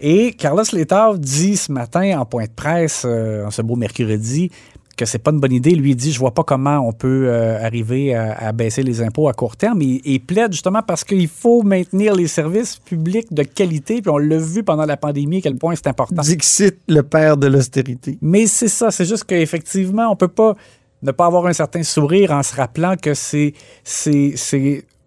Et 0.00 0.32
Carlos 0.32 0.64
Letao 0.72 1.16
dit 1.16 1.56
ce 1.56 1.70
matin 1.70 2.18
en 2.18 2.24
point 2.24 2.44
de 2.44 2.50
presse, 2.50 3.04
euh, 3.04 3.46
en 3.46 3.50
ce 3.50 3.62
beau 3.62 3.76
mercredi, 3.76 4.50
que 4.96 5.04
c'est 5.04 5.18
pas 5.18 5.30
une 5.30 5.40
bonne 5.40 5.52
idée. 5.52 5.70
Lui 5.70 5.90
il 5.90 5.96
dit, 5.96 6.12
je 6.12 6.18
vois 6.18 6.32
pas 6.32 6.42
comment 6.42 6.78
on 6.78 6.92
peut 6.92 7.26
euh, 7.26 7.64
arriver 7.64 8.14
à, 8.14 8.32
à 8.34 8.52
baisser 8.52 8.82
les 8.82 9.00
impôts 9.00 9.28
à 9.28 9.32
court 9.32 9.56
terme. 9.56 9.80
Il, 9.82 10.00
il 10.04 10.20
plaide 10.20 10.52
justement 10.52 10.82
parce 10.82 11.04
qu'il 11.04 11.28
faut 11.28 11.62
maintenir 11.62 12.14
les 12.14 12.26
services 12.26 12.76
publics 12.76 13.32
de 13.32 13.42
qualité. 13.42 14.02
Puis 14.02 14.10
on 14.10 14.18
l'a 14.18 14.38
vu 14.38 14.62
pendant 14.62 14.86
la 14.86 14.96
pandémie 14.96 15.38
à 15.38 15.40
quel 15.40 15.56
point 15.56 15.74
c'est 15.76 15.86
important. 15.86 16.22
Dixit, 16.22 16.78
le 16.88 17.02
père 17.02 17.36
de 17.36 17.46
l'austérité. 17.46 18.18
Mais 18.20 18.46
c'est 18.46 18.68
ça, 18.68 18.90
c'est 18.90 19.06
juste 19.06 19.24
qu'effectivement, 19.24 20.08
on 20.10 20.16
peut 20.16 20.28
pas 20.28 20.56
ne 21.02 21.12
pas 21.12 21.26
avoir 21.26 21.46
un 21.46 21.52
certain 21.52 21.82
sourire 21.82 22.30
en 22.30 22.42
se 22.42 22.54
rappelant 22.54 22.96
que 22.96 23.14
c'est 23.14 23.54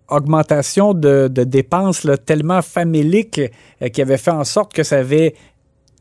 augmentation 0.09 0.93
de, 0.93 1.27
de 1.27 1.43
dépenses 1.43 2.03
là, 2.03 2.17
tellement 2.17 2.61
faméliques 2.61 3.41
euh, 3.81 3.89
qui 3.89 4.01
avait 4.01 4.17
fait 4.17 4.31
en 4.31 4.43
sorte 4.43 4.73
que 4.73 4.83
ça 4.83 4.97
avait 4.97 5.35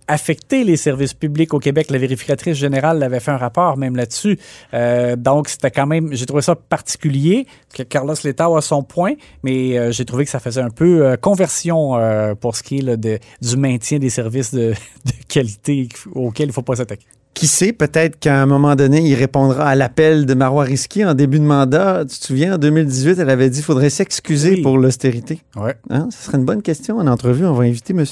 affecté 0.07 0.65
les 0.65 0.77
services 0.77 1.15
publics 1.15 1.55
au 1.55 1.59
Québec. 1.59 1.91
La 1.91 1.97
vérificatrice 1.97 2.59
générale 2.59 3.03
avait 3.03 3.21
fait 3.21 3.31
un 3.31 3.39
rapport 3.39 3.79
même 3.79 3.97
là-dessus. 3.97 4.39
Euh, 4.75 5.17
donc, 5.17 5.49
c'était 5.49 5.71
quand 5.71 5.87
même, 5.87 6.13
j'ai 6.13 6.27
trouvé 6.27 6.43
ça 6.43 6.55
particulier 6.55 7.47
Carlos 7.89 8.15
Letao 8.23 8.55
a 8.55 8.61
son 8.61 8.83
point, 8.83 9.15
mais 9.43 9.79
euh, 9.79 9.93
j'ai 9.93 10.05
trouvé 10.05 10.27
que 10.27 10.31
ça 10.31 10.41
faisait 10.41 10.61
un 10.61 10.69
peu 10.69 11.17
conversion 11.23 11.99
pour 12.39 12.55
ce 12.55 12.63
qui 12.63 12.79
est 12.79 12.97
de, 12.99 13.19
du 13.41 13.57
maintien 13.57 13.99
des 13.99 14.11
services 14.11 14.53
de, 14.53 14.75
de 15.07 15.13
qualité 15.27 15.89
auxquels 16.15 16.47
il 16.47 16.49
ne 16.49 16.53
faut 16.53 16.63
pas 16.63 16.77
s'attaquer. 16.77 17.07
Qui 17.35 17.49
sait, 17.49 17.73
peut-être 17.73 18.19
qu'à 18.21 18.41
un 18.41 18.47
moment 18.47 18.77
donné, 18.77 19.01
il 19.01 19.15
répondra 19.15 19.67
à 19.69 19.75
l'appel 19.75 20.25
de 20.25 20.35
Marois 20.35 20.63
Risky 20.65 21.05
en 21.05 21.15
début 21.15 21.41
de 21.41 21.45
mandat. 21.45 22.05
Tu 22.09 22.19
te 22.21 22.25
souviens, 22.27 22.55
en 22.55 22.59
2018, 22.59 23.19
elle 23.19 23.29
avait 23.29 23.51
dit 23.51 23.57
qu'il 23.57 23.65
faudrait 23.65 23.91
s'excuser 23.91 24.51
Oui. 24.51 24.63
pour 24.63 24.79
l'austérité. 24.79 25.43
Ouais. 25.57 25.75
Hein? 25.91 26.09
Ce 26.13 26.27
serait 26.27 26.39
une 26.39 26.45
bonne 26.45 26.63
question 26.63 26.99
en 26.99 27.07
entrevue. 27.09 27.45
On 27.45 27.55
va 27.55 27.65
inviter 27.65 27.93
M. 27.93 28.05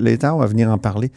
Létard 0.00 0.40
à 0.40 0.46
venir 0.46 0.70
en 0.70 0.78
parler. 0.78 1.10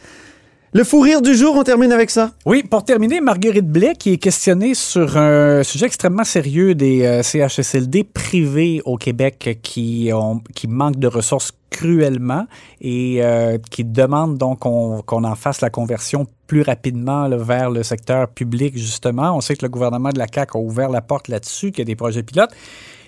Le 0.76 0.82
fou 0.82 0.98
rire 0.98 1.22
du 1.22 1.36
jour, 1.36 1.54
on 1.56 1.62
termine 1.62 1.92
avec 1.92 2.10
ça. 2.10 2.32
Oui, 2.44 2.64
pour 2.64 2.84
terminer, 2.84 3.20
Marguerite 3.20 3.68
Blais 3.68 3.94
qui 3.96 4.14
est 4.14 4.16
questionnée 4.16 4.74
sur 4.74 5.16
un 5.16 5.62
sujet 5.62 5.86
extrêmement 5.86 6.24
sérieux 6.24 6.74
des 6.74 7.04
euh, 7.04 7.22
CHSLD 7.22 8.02
privés 8.02 8.82
au 8.84 8.96
Québec 8.96 9.60
qui, 9.62 10.10
ont, 10.12 10.40
qui 10.52 10.66
manquent 10.66 10.98
de 10.98 11.06
ressources 11.06 11.52
cruellement 11.70 12.48
et 12.80 13.22
euh, 13.22 13.56
qui 13.70 13.84
demande 13.84 14.36
donc 14.36 14.58
qu'on 14.58 15.24
en 15.24 15.34
fasse 15.36 15.60
la 15.60 15.70
conversion 15.70 16.26
plus 16.48 16.62
rapidement 16.62 17.28
vers 17.28 17.70
le 17.70 17.84
secteur 17.84 18.26
public, 18.26 18.76
justement. 18.76 19.36
On 19.36 19.40
sait 19.40 19.54
que 19.54 19.64
le 19.64 19.70
gouvernement 19.70 20.10
de 20.10 20.18
la 20.18 20.26
CAQ 20.26 20.58
a 20.58 20.60
ouvert 20.60 20.88
la 20.88 21.02
porte 21.02 21.28
là-dessus, 21.28 21.70
qu'il 21.70 21.78
y 21.78 21.82
a 21.82 21.84
des 21.84 21.94
projets 21.94 22.24
pilotes. 22.24 22.50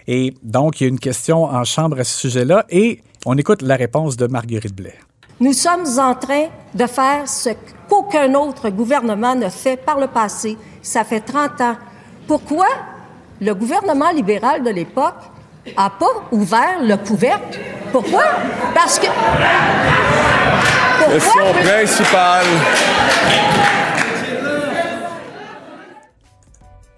Et 0.07 0.35
donc, 0.45 0.81
il 0.81 0.85
y 0.85 0.87
a 0.87 0.89
une 0.89 1.01
question 1.01 1.43
en 1.43 1.65
chambre 1.65 1.99
à 1.99 2.05
ce 2.05 2.17
sujet-là 2.17 2.65
et 2.71 3.01
on 3.25 3.37
écoute 3.37 3.63
la 3.63 3.75
réponse 3.75 4.17
de 4.17 4.29
Marguerite 4.29 4.73
Blais. 4.73 4.95
Nous 5.39 5.53
sommes 5.53 5.87
en 5.99 6.15
train 6.15 6.47
de 6.73 6.87
faire 6.87 7.29
ce 7.29 7.51
qu'aucun 7.89 8.33
autre 8.35 8.71
gouvernement 8.71 9.35
ne 9.35 9.51
fait 9.51 9.77
par 9.77 10.01
le 10.01 10.07
passé. 10.07 10.57
Ça 10.83 11.05
fait 11.05 11.21
30 11.21 11.61
ans. 11.61 11.77
Pourquoi 12.27 12.67
le 13.41 13.55
gouvernement 13.55 14.11
libéral 14.11 14.63
de 14.63 14.71
l'époque 14.71 15.23
n'a 15.77 15.91
pas 15.91 16.07
ouvert 16.33 16.79
le 16.81 16.97
couvercle? 16.97 17.61
Pourquoi? 17.93 18.23
Parce 18.75 18.99
que... 18.99 19.07
Pourquoi? 20.99 21.53
principal. 21.63 22.47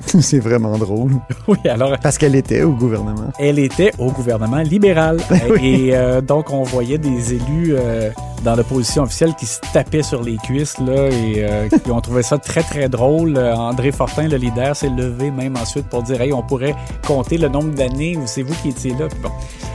C'est 0.21 0.41
vraiment 0.41 0.77
drôle. 0.79 1.13
Oui, 1.47 1.59
alors... 1.65 1.99
Parce 2.03 2.19
qu'elle 2.19 2.35
était 2.35 2.63
au 2.63 2.73
gouvernement. 2.73 3.31
elle 3.39 3.59
était 3.59 3.93
au 3.99 4.11
gouvernement 4.11 4.59
libéral. 4.63 5.19
Et 5.63 5.97
euh, 5.97 6.21
donc, 6.21 6.51
on 6.53 6.63
voyait 6.63 6.99
des 6.99 7.35
élus 7.35 7.75
euh, 7.77 8.11
dans 8.43 8.57
l'opposition 8.57 9.03
officielle 9.03 9.35
qui 9.35 9.47
se 9.47 9.61
tapaient 9.73 10.03
sur 10.03 10.23
les 10.23 10.37
cuisses 10.37 10.79
là, 10.79 11.09
et 11.09 11.45
euh, 11.45 11.69
qui 11.85 11.91
ont 11.91 12.01
trouvé 12.01 12.23
ça 12.23 12.39
très, 12.39 12.63
très 12.63 12.89
drôle. 12.89 13.37
Euh, 13.37 13.55
André 13.55 13.93
Fortin, 13.93 14.29
le 14.29 14.37
leader, 14.37 14.77
s'est 14.77 14.91
levé 14.91 15.31
même 15.31 15.57
ensuite 15.57 15.87
pour 15.89 16.03
dire 16.03 16.21
Hey, 16.21 16.33
on 16.33 16.43
pourrait 16.43 16.75
compter 17.07 17.39
le 17.39 17.49
nombre 17.49 17.75
d'années 17.75 18.17
où 18.17 18.23
c'est 18.27 18.43
vous 18.43 18.55
qui 18.63 18.71
étiez 18.71 18.93
là. 18.93 19.09
Puis 19.09 19.21
bon. 19.23 19.31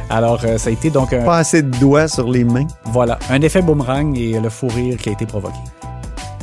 Alors, 0.10 0.42
euh, 0.46 0.58
ça 0.58 0.70
a 0.70 0.74
été 0.74 0.90
donc 0.90 1.14
un, 1.14 1.24
Pas 1.24 1.38
assez 1.38 1.62
de 1.62 1.78
doigts 1.78 2.08
sur 2.08 2.30
les 2.30 2.44
mains. 2.44 2.68
voilà, 2.86 3.18
un 3.30 3.42
effet 3.42 3.62
boomerang 3.62 4.18
et 4.18 4.40
le 4.40 4.50
fou 4.50 4.68
rire 4.68 4.98
qui 4.98 5.10
a 5.10 5.12
été 5.12 5.26
provoqué. 5.26 5.58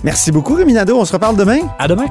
Merci 0.03 0.33
beaucoup, 0.33 0.55
Rémi 0.55 0.73
Nadeau. 0.73 0.99
On 0.99 1.05
se 1.05 1.13
reparle 1.13 1.37
demain. 1.37 1.61
À 1.79 1.87
demain! 1.87 2.07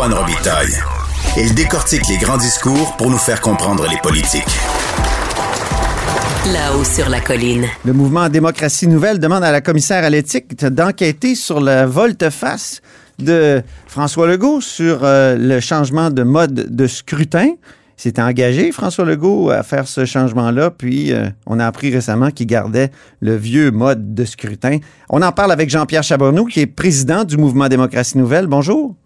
Antoine 0.00 0.18
Robitaille. 0.18 0.72
Il 1.36 1.54
décortique 1.54 2.08
les 2.08 2.16
grands 2.16 2.38
discours 2.38 2.96
pour 2.96 3.10
nous 3.10 3.18
faire 3.18 3.42
comprendre 3.42 3.86
les 3.86 3.98
politiques. 3.98 4.58
Là-haut 6.54 6.84
sur 6.84 7.10
la 7.10 7.20
colline. 7.20 7.66
Le 7.84 7.92
mouvement 7.92 8.30
Démocratie 8.30 8.88
Nouvelle 8.88 9.18
demande 9.18 9.44
à 9.44 9.52
la 9.52 9.60
commissaire 9.60 10.02
à 10.02 10.08
l'éthique 10.08 10.56
d'enquêter 10.64 11.34
sur 11.34 11.60
la 11.60 11.84
volte-face 11.84 12.80
de 13.18 13.62
François 13.86 14.26
Legault 14.26 14.62
sur 14.62 15.04
euh, 15.04 15.36
le 15.36 15.60
changement 15.60 16.08
de 16.08 16.22
mode 16.22 16.74
de 16.74 16.86
scrutin. 16.86 17.48
Il 17.48 18.02
s'était 18.02 18.22
engagé, 18.22 18.72
François 18.72 19.04
Legault, 19.04 19.50
à 19.50 19.62
faire 19.62 19.86
ce 19.86 20.06
changement-là, 20.06 20.70
puis 20.70 21.12
euh, 21.12 21.28
on 21.44 21.60
a 21.60 21.66
appris 21.66 21.92
récemment 21.92 22.30
qu'il 22.30 22.46
gardait 22.46 22.90
le 23.20 23.36
vieux 23.36 23.70
mode 23.70 24.14
de 24.14 24.24
scrutin. 24.24 24.78
On 25.10 25.20
en 25.20 25.32
parle 25.32 25.52
avec 25.52 25.68
Jean-Pierre 25.68 26.04
Chabourneau, 26.04 26.46
qui 26.46 26.60
est 26.60 26.66
président 26.66 27.24
du 27.24 27.36
mouvement 27.36 27.68
Démocratie 27.68 28.16
Nouvelle. 28.16 28.46
Bonjour. 28.46 28.96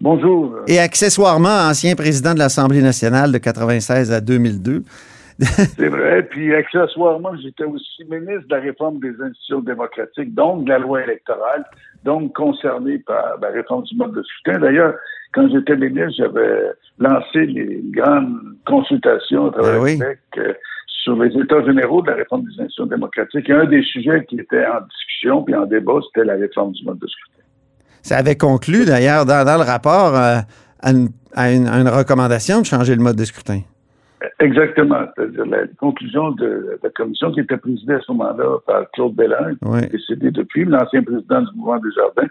Bonjour. 0.00 0.60
Et 0.68 0.78
accessoirement 0.78 1.68
ancien 1.68 1.94
président 1.96 2.32
de 2.34 2.38
l'Assemblée 2.38 2.82
nationale 2.82 3.32
de 3.32 3.38
96 3.38 4.12
à 4.12 4.20
2002. 4.20 4.84
C'est 5.40 5.88
vrai. 5.88 6.22
Puis 6.24 6.54
accessoirement, 6.54 7.30
j'étais 7.36 7.64
aussi 7.64 8.04
ministre 8.08 8.48
de 8.48 8.54
la 8.54 8.60
réforme 8.60 8.98
des 9.00 9.12
institutions 9.20 9.60
démocratiques, 9.60 10.34
donc 10.34 10.64
de 10.64 10.70
la 10.70 10.78
loi 10.78 11.02
électorale, 11.02 11.64
donc 12.04 12.34
concerné 12.34 12.98
par 12.98 13.38
la 13.40 13.48
réforme 13.48 13.84
du 13.84 13.96
mode 13.96 14.14
de 14.14 14.22
scrutin. 14.22 14.60
D'ailleurs, 14.60 14.94
quand 15.32 15.48
j'étais 15.48 15.76
ministre, 15.76 16.14
j'avais 16.18 16.72
lancé 16.98 17.46
les 17.46 17.80
grandes 17.90 18.38
consultations 18.66 19.48
à 19.48 19.52
travers 19.52 19.74
le 19.74 19.80
oui. 19.80 19.98
Québec 19.98 20.18
euh, 20.38 20.54
sur 20.86 21.22
les 21.22 21.36
états 21.40 21.64
généraux 21.64 22.02
de 22.02 22.10
la 22.10 22.16
réforme 22.16 22.42
des 22.42 22.60
institutions 22.60 22.86
démocratiques. 22.86 23.48
Et 23.48 23.52
un 23.52 23.66
des 23.66 23.82
sujets 23.82 24.24
qui 24.28 24.40
était 24.40 24.66
en 24.66 24.80
discussion 24.88 25.42
puis 25.42 25.54
en 25.54 25.66
débat, 25.66 26.00
c'était 26.06 26.26
la 26.26 26.34
réforme 26.34 26.72
du 26.72 26.84
mode 26.84 26.98
de 26.98 27.06
scrutin. 27.06 27.47
Ça 28.02 28.16
avait 28.18 28.36
conclu 28.36 28.84
d'ailleurs 28.84 29.24
dans, 29.26 29.44
dans 29.44 29.56
le 29.56 29.64
rapport 29.64 30.14
euh, 30.16 30.38
à, 30.80 30.90
une, 30.92 31.08
à 31.34 31.50
une- 31.52 31.66
à 31.68 31.78
une 31.80 31.88
recommandation 31.88 32.60
de 32.60 32.66
changer 32.66 32.94
le 32.94 33.02
mode 33.02 33.16
de 33.16 33.24
scrutin. 33.24 33.60
Exactement. 34.40 35.02
C'est-à-dire 35.16 35.46
la 35.46 35.66
conclusion 35.78 36.30
de 36.32 36.78
la 36.82 36.90
commission 36.90 37.30
qui 37.32 37.40
était 37.40 37.56
présidée 37.56 37.94
à 37.94 38.00
ce 38.00 38.12
moment-là 38.12 38.58
par 38.66 38.90
Claude 38.92 39.14
Bellin, 39.14 39.54
Oui. 39.62 39.80
qui 39.80 39.84
est 39.86 39.88
décédé 39.90 40.30
depuis, 40.30 40.64
l'ancien 40.64 41.02
président 41.02 41.40
du 41.42 41.56
mouvement 41.56 41.78
des 41.78 41.90
Jardins, 41.94 42.28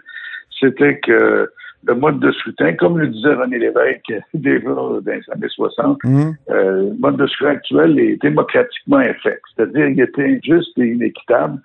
c'était 0.60 0.98
que 1.00 1.50
le 1.86 1.94
mode 1.94 2.18
de 2.20 2.30
scrutin, 2.32 2.74
comme 2.74 2.98
le 2.98 3.08
disait 3.08 3.34
René 3.34 3.58
Lévesque 3.58 4.12
déjà 4.34 4.68
dans 4.68 4.98
les 5.06 5.12
années 5.32 5.48
60, 5.48 5.98
Mhm. 6.04 6.34
euh, 6.50 6.90
le 6.90 6.94
mode 6.98 7.16
de 7.16 7.26
scrutin 7.26 7.52
actuel 7.52 7.98
est 7.98 8.20
démocratiquement 8.20 8.98
infect. 8.98 9.42
C'est-à-dire 9.56 9.86
qu'il 9.88 10.00
était 10.00 10.24
injuste 10.24 10.76
et 10.78 10.86
inéquitable 10.88 11.58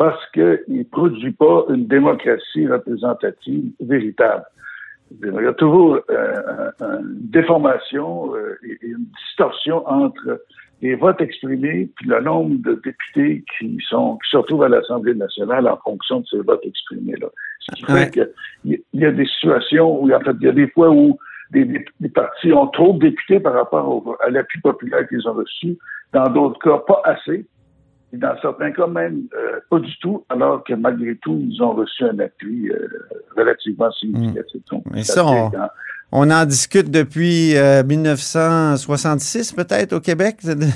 parce 0.00 0.24
qu'il 0.30 0.58
ne 0.68 0.82
produit 0.84 1.32
pas 1.32 1.66
une 1.68 1.86
démocratie 1.86 2.66
représentative 2.66 3.70
véritable. 3.80 4.44
Il 5.22 5.34
y 5.34 5.46
a 5.46 5.52
toujours 5.52 5.98
euh, 6.08 6.70
un- 6.80 7.00
une 7.00 7.28
déformation 7.38 8.34
euh, 8.34 8.58
et 8.62 8.78
une 8.86 9.04
distorsion 9.26 9.86
entre 9.86 10.40
les 10.80 10.94
votes 10.94 11.20
exprimés 11.20 11.90
puis 11.96 12.08
le 12.08 12.18
nombre 12.22 12.56
de 12.62 12.80
députés 12.82 13.44
qui 13.58 13.76
sont 13.90 14.16
qui 14.22 14.30
se 14.30 14.38
retrouvent 14.38 14.62
à 14.62 14.70
l'Assemblée 14.70 15.14
nationale 15.14 15.68
en 15.68 15.76
fonction 15.84 16.20
de 16.20 16.26
ces 16.30 16.38
votes 16.38 16.64
exprimés-là. 16.64 17.26
Ce 17.58 17.74
qui 17.74 17.84
fait 17.84 18.10
qu'il 18.64 18.80
y, 18.94 19.04
a 19.04 19.12
des 19.12 19.26
situations 19.26 20.00
où, 20.02 20.10
en 20.10 20.20
fait, 20.20 20.34
il 20.40 20.46
y 20.46 20.48
a 20.48 20.52
des 20.52 20.68
fois 20.68 20.88
où 20.90 21.18
des, 21.50 21.66
des- 21.66 21.84
des 22.00 22.08
partis 22.08 22.54
ont 22.54 22.68
trop 22.68 22.94
de 22.94 23.00
députés 23.00 23.38
par 23.38 23.52
rapport 23.52 23.86
au- 23.86 24.16
à 24.24 24.30
l'appui 24.30 24.60
populaire 24.62 25.06
qu'ils 25.08 25.28
ont 25.28 25.34
reçu. 25.34 25.76
Dans 26.14 26.30
d'autres 26.30 26.58
cas, 26.60 26.78
pas 26.78 27.02
assez. 27.04 27.44
Et 28.12 28.16
dans 28.16 28.34
certains 28.42 28.72
cas, 28.72 28.86
même 28.88 29.22
euh, 29.34 29.60
pas 29.70 29.78
du 29.78 29.96
tout, 30.00 30.24
alors 30.28 30.64
que 30.64 30.74
malgré 30.74 31.14
tout, 31.16 31.40
ils 31.48 31.62
ont 31.62 31.72
reçu 31.74 32.02
un 32.04 32.18
appui 32.18 32.68
euh, 32.70 32.88
relativement 33.36 33.90
significatif. 33.92 34.60
Mais 34.92 35.04
ça 35.04 35.24
on- 35.24 35.50
quand- 35.50 35.68
On 36.12 36.28
en 36.32 36.44
discute 36.44 36.90
depuis 36.90 37.56
euh, 37.56 37.84
1966 37.84 39.52
peut-être 39.52 39.92
au 39.92 40.00
Québec, 40.00 40.38
de- 40.44 40.54
de- 40.54 40.66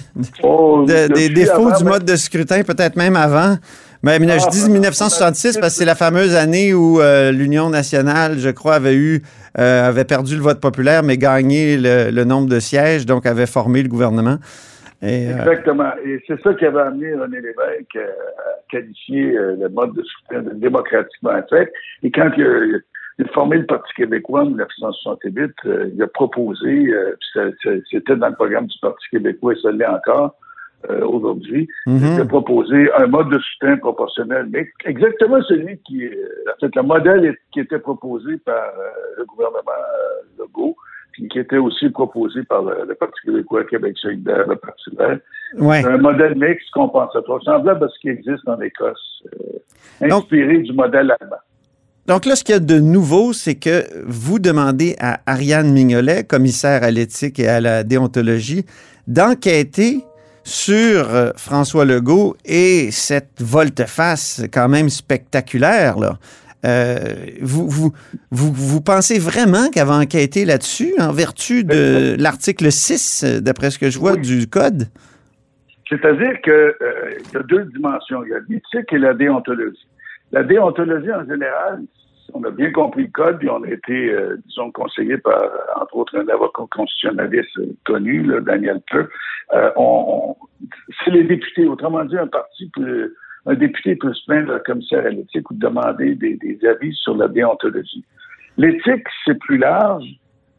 Oh, 0.44 0.84
de- 0.86 1.12
des 1.12 1.28
défauts 1.28 1.66
avant, 1.68 1.76
du 1.78 1.84
mais- 1.84 1.90
mode 1.90 2.04
de 2.04 2.16
scrutin, 2.16 2.62
peut-être 2.62 2.96
même 2.96 3.16
avant. 3.16 3.56
Mais, 4.02 4.18
je 4.18 4.44
Ah, 4.46 4.50
dis 4.50 4.60
ben, 4.66 4.72
1966 4.74 5.56
parce 5.58 5.72
que 5.72 5.78
c'est 5.78 5.84
la 5.86 5.94
fameuse 5.94 6.34
année 6.36 6.74
où 6.74 7.00
euh, 7.00 7.32
l'Union 7.32 7.70
nationale, 7.70 8.38
je 8.38 8.50
crois, 8.50 8.74
avait 8.74 8.94
eu 8.94 9.22
euh, 9.58 9.88
avait 9.88 10.04
perdu 10.04 10.36
le 10.36 10.42
vote 10.42 10.60
populaire, 10.60 11.02
mais 11.02 11.16
gagné 11.16 11.76
le, 11.78 12.10
le 12.10 12.24
nombre 12.24 12.48
de 12.48 12.60
sièges, 12.60 13.06
donc 13.06 13.24
avait 13.24 13.46
formé 13.46 13.82
le 13.82 13.88
gouvernement. 13.88 14.36
Et, 15.02 15.26
euh, 15.28 15.36
Exactement. 15.38 15.92
Et 16.04 16.20
c'est 16.26 16.40
ça 16.42 16.54
qui 16.54 16.64
avait 16.64 16.80
amené 16.80 17.14
René 17.14 17.40
Lévesque 17.40 17.96
euh, 17.96 18.06
à 18.38 18.62
qualifier 18.70 19.36
euh, 19.36 19.56
le 19.60 19.68
mode 19.68 19.92
de 19.94 20.02
de 20.40 20.50
démocratiquement 20.54 21.40
fait. 21.50 21.72
Et 22.02 22.10
quand 22.10 22.30
il 22.36 22.44
a, 22.46 22.64
il 23.18 23.24
a 23.26 23.28
formé 23.28 23.58
le 23.58 23.66
Parti 23.66 23.92
québécois 23.94 24.42
en 24.42 24.46
1968, 24.46 25.52
euh, 25.66 25.90
il 25.94 26.02
a 26.02 26.06
proposé, 26.06 26.92
c'était 27.90 28.16
dans 28.16 28.28
le 28.28 28.34
programme 28.34 28.66
du 28.66 28.78
Parti 28.80 29.06
québécois 29.10 29.52
et 29.52 29.60
ça 29.60 29.70
l'est 29.70 29.86
encore 29.86 30.36
euh, 30.90 31.00
aujourd'hui, 31.06 31.66
Mhm. 31.86 32.14
il 32.16 32.20
a 32.20 32.24
proposé 32.26 32.92
un 32.92 33.06
mode 33.06 33.30
de 33.30 33.38
scrutin 33.38 33.78
proportionnel, 33.78 34.48
mais 34.50 34.68
exactement 34.84 35.40
celui 35.44 35.78
qui, 35.78 36.04
euh, 36.04 36.12
en 36.54 36.60
fait, 36.60 36.76
le 36.76 36.82
modèle 36.82 37.24
est- 37.24 37.38
qui 37.52 37.60
était 37.60 37.78
proposé 37.78 38.36
par 38.44 38.54
euh, 38.78 38.90
le 39.16 39.24
gouvernement 39.24 39.62
euh, 39.70 40.42
Legault, 40.42 40.76
puis 41.14 41.28
qui 41.28 41.38
était 41.38 41.58
aussi 41.58 41.88
proposé 41.90 42.42
par 42.42 42.62
le, 42.62 42.84
le 42.88 42.94
Parti 42.96 43.20
québécois, 43.24 43.62
Québec 43.64 43.94
solidaire, 43.98 44.44
le 44.48 44.56
Parti 44.56 44.90
vert. 44.98 45.18
ouais. 45.58 45.84
Un 45.84 45.98
modèle 45.98 46.34
mixte 46.36 46.68
compensatoire, 46.72 47.40
semblable 47.44 47.84
à 47.84 47.88
ce 47.88 47.98
qui 48.00 48.08
existe 48.08 48.46
en 48.48 48.60
Écosse, 48.60 49.22
euh, 50.02 50.08
Donc- 50.08 50.24
inspiré 50.24 50.58
du 50.58 50.72
modèle 50.72 51.14
allemand. 51.20 51.36
Donc 52.06 52.26
là, 52.26 52.34
ce 52.36 52.42
qu'il 52.44 52.52
y 52.54 52.56
a 52.56 52.60
de 52.60 52.78
nouveau, 52.80 53.32
c'est 53.32 53.54
que 53.54 53.84
vous 54.06 54.38
demandez 54.38 54.94
à 55.00 55.20
Ariane 55.26 55.72
Mignolet, 55.72 56.24
commissaire 56.24 56.82
à 56.82 56.90
l'éthique 56.90 57.38
et 57.38 57.48
à 57.48 57.60
la 57.62 57.82
déontologie, 57.84 58.66
d'enquêter 59.06 60.04
sur 60.42 61.14
euh, 61.14 61.30
François 61.36 61.86
Legault 61.86 62.36
et 62.44 62.90
cette 62.90 63.40
volte-face 63.40 64.42
quand 64.52 64.68
même 64.68 64.90
spectaculaire. 64.90 65.98
Là. 65.98 66.18
Euh, 66.64 66.98
vous, 67.42 67.68
vous, 67.68 67.92
vous, 68.30 68.52
vous 68.52 68.80
pensez 68.80 69.18
vraiment 69.18 69.68
qu'elle 69.70 69.86
va 69.86 69.96
enquêter 69.98 70.44
là-dessus 70.44 70.94
en 70.98 71.12
vertu 71.12 71.64
de 71.64 72.16
l'article 72.18 72.70
6, 72.72 73.24
euh, 73.24 73.40
d'après 73.40 73.70
ce 73.70 73.78
que 73.78 73.90
je 73.90 73.98
vois, 73.98 74.12
Oui. 74.12 74.20
du 74.22 74.46
Code? 74.48 74.84
C'est-à-dire 75.88 76.40
que 76.42 76.50
euh, 76.50 77.10
il 77.18 77.32
y 77.34 77.36
a 77.36 77.42
deux 77.42 77.64
dimensions. 77.64 78.24
Il 78.24 78.30
y 78.30 78.34
a 78.34 78.38
l'éthique 78.48 78.92
et 78.92 78.98
la 78.98 79.12
déontologie. 79.14 79.86
La 80.32 80.42
déontologie, 80.42 81.12
en 81.12 81.24
général, 81.26 81.82
on 82.32 82.42
a 82.44 82.50
bien 82.50 82.72
compris 82.72 83.02
le 83.02 83.10
code, 83.10 83.38
puis 83.38 83.50
on 83.50 83.62
a 83.62 83.68
été, 83.68 84.10
euh, 84.10 84.36
disons, 84.46 84.72
conseillé 84.72 85.18
par, 85.18 85.42
entre 85.80 85.94
autres, 85.96 86.18
un 86.18 86.26
avocat 86.28 86.62
constitutionnaliste 86.70 87.58
connu, 87.84 88.22
là, 88.24 88.40
Daniel 88.40 88.80
Peu. 88.90 89.06
Euh, 89.54 89.70
on, 89.76 90.36
on- 90.40 90.66
c'est 91.04 91.10
les 91.10 91.24
députés. 91.24 91.66
Autrement 91.66 92.04
dit, 92.06 92.16
un 92.16 92.26
parti 92.26 92.70
peut, 92.74 93.14
un 93.46 93.54
député 93.54 93.96
peut 93.96 94.12
se 94.12 94.24
plaindre 94.26 94.52
à 94.52 94.56
un 94.56 94.60
commissaire 94.60 95.04
à 95.04 95.10
l'éthique 95.10 95.50
ou 95.50 95.54
demander 95.54 96.14
des, 96.14 96.58
avis 96.66 96.94
sur 96.94 97.16
la 97.16 97.28
déontologie. 97.28 98.04
L'éthique, 98.56 99.06
c'est 99.24 99.38
plus 99.38 99.58
large. 99.58 100.06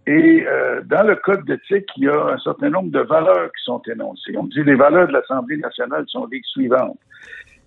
Et 0.07 0.45
euh, 0.47 0.81
dans 0.85 1.03
le 1.03 1.15
code 1.15 1.45
d'éthique, 1.45 1.89
il 1.97 2.03
y 2.03 2.07
a 2.07 2.33
un 2.33 2.37
certain 2.37 2.69
nombre 2.69 2.91
de 2.91 2.99
valeurs 2.99 3.49
qui 3.57 3.63
sont 3.63 3.81
énoncées. 3.91 4.37
On 4.37 4.43
dit 4.43 4.63
les 4.63 4.75
valeurs 4.75 5.07
de 5.07 5.13
l'Assemblée 5.13 5.57
nationale 5.57 6.05
sont 6.07 6.27
les 6.31 6.41
suivantes. 6.43 6.99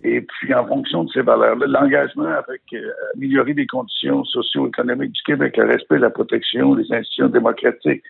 Et 0.05 0.21
puis, 0.21 0.55
en 0.55 0.65
fonction 0.65 1.03
de 1.03 1.11
ces 1.11 1.23
valeurs-là, 1.23 1.67
l'engagement 1.67 2.29
avec 2.29 2.63
euh, 2.73 2.93
améliorer 3.17 3.55
les 3.55 3.67
conditions 3.67 4.23
socio-économiques 4.25 5.11
du 5.11 5.23
Québec, 5.23 5.57
le 5.57 5.67
respect 5.67 5.97
de 5.97 6.03
la 6.03 6.11
protection 6.11 6.77
des 6.77 6.93
institutions 6.93 7.29
démocratiques, 7.29 8.05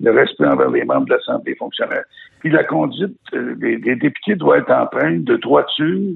le 0.00 0.10
respect 0.12 0.46
envers 0.46 0.70
les 0.70 0.84
membres 0.84 1.04
de 1.04 1.12
l'Assemblée 1.12 1.54
fonctionnaire. 1.56 2.04
Puis 2.40 2.50
la 2.50 2.64
conduite 2.64 3.18
euh, 3.34 3.54
des 3.56 3.96
députés 3.96 4.36
doit 4.36 4.58
être 4.58 4.70
empreinte 4.70 5.24
de 5.24 5.36
droiture, 5.36 6.14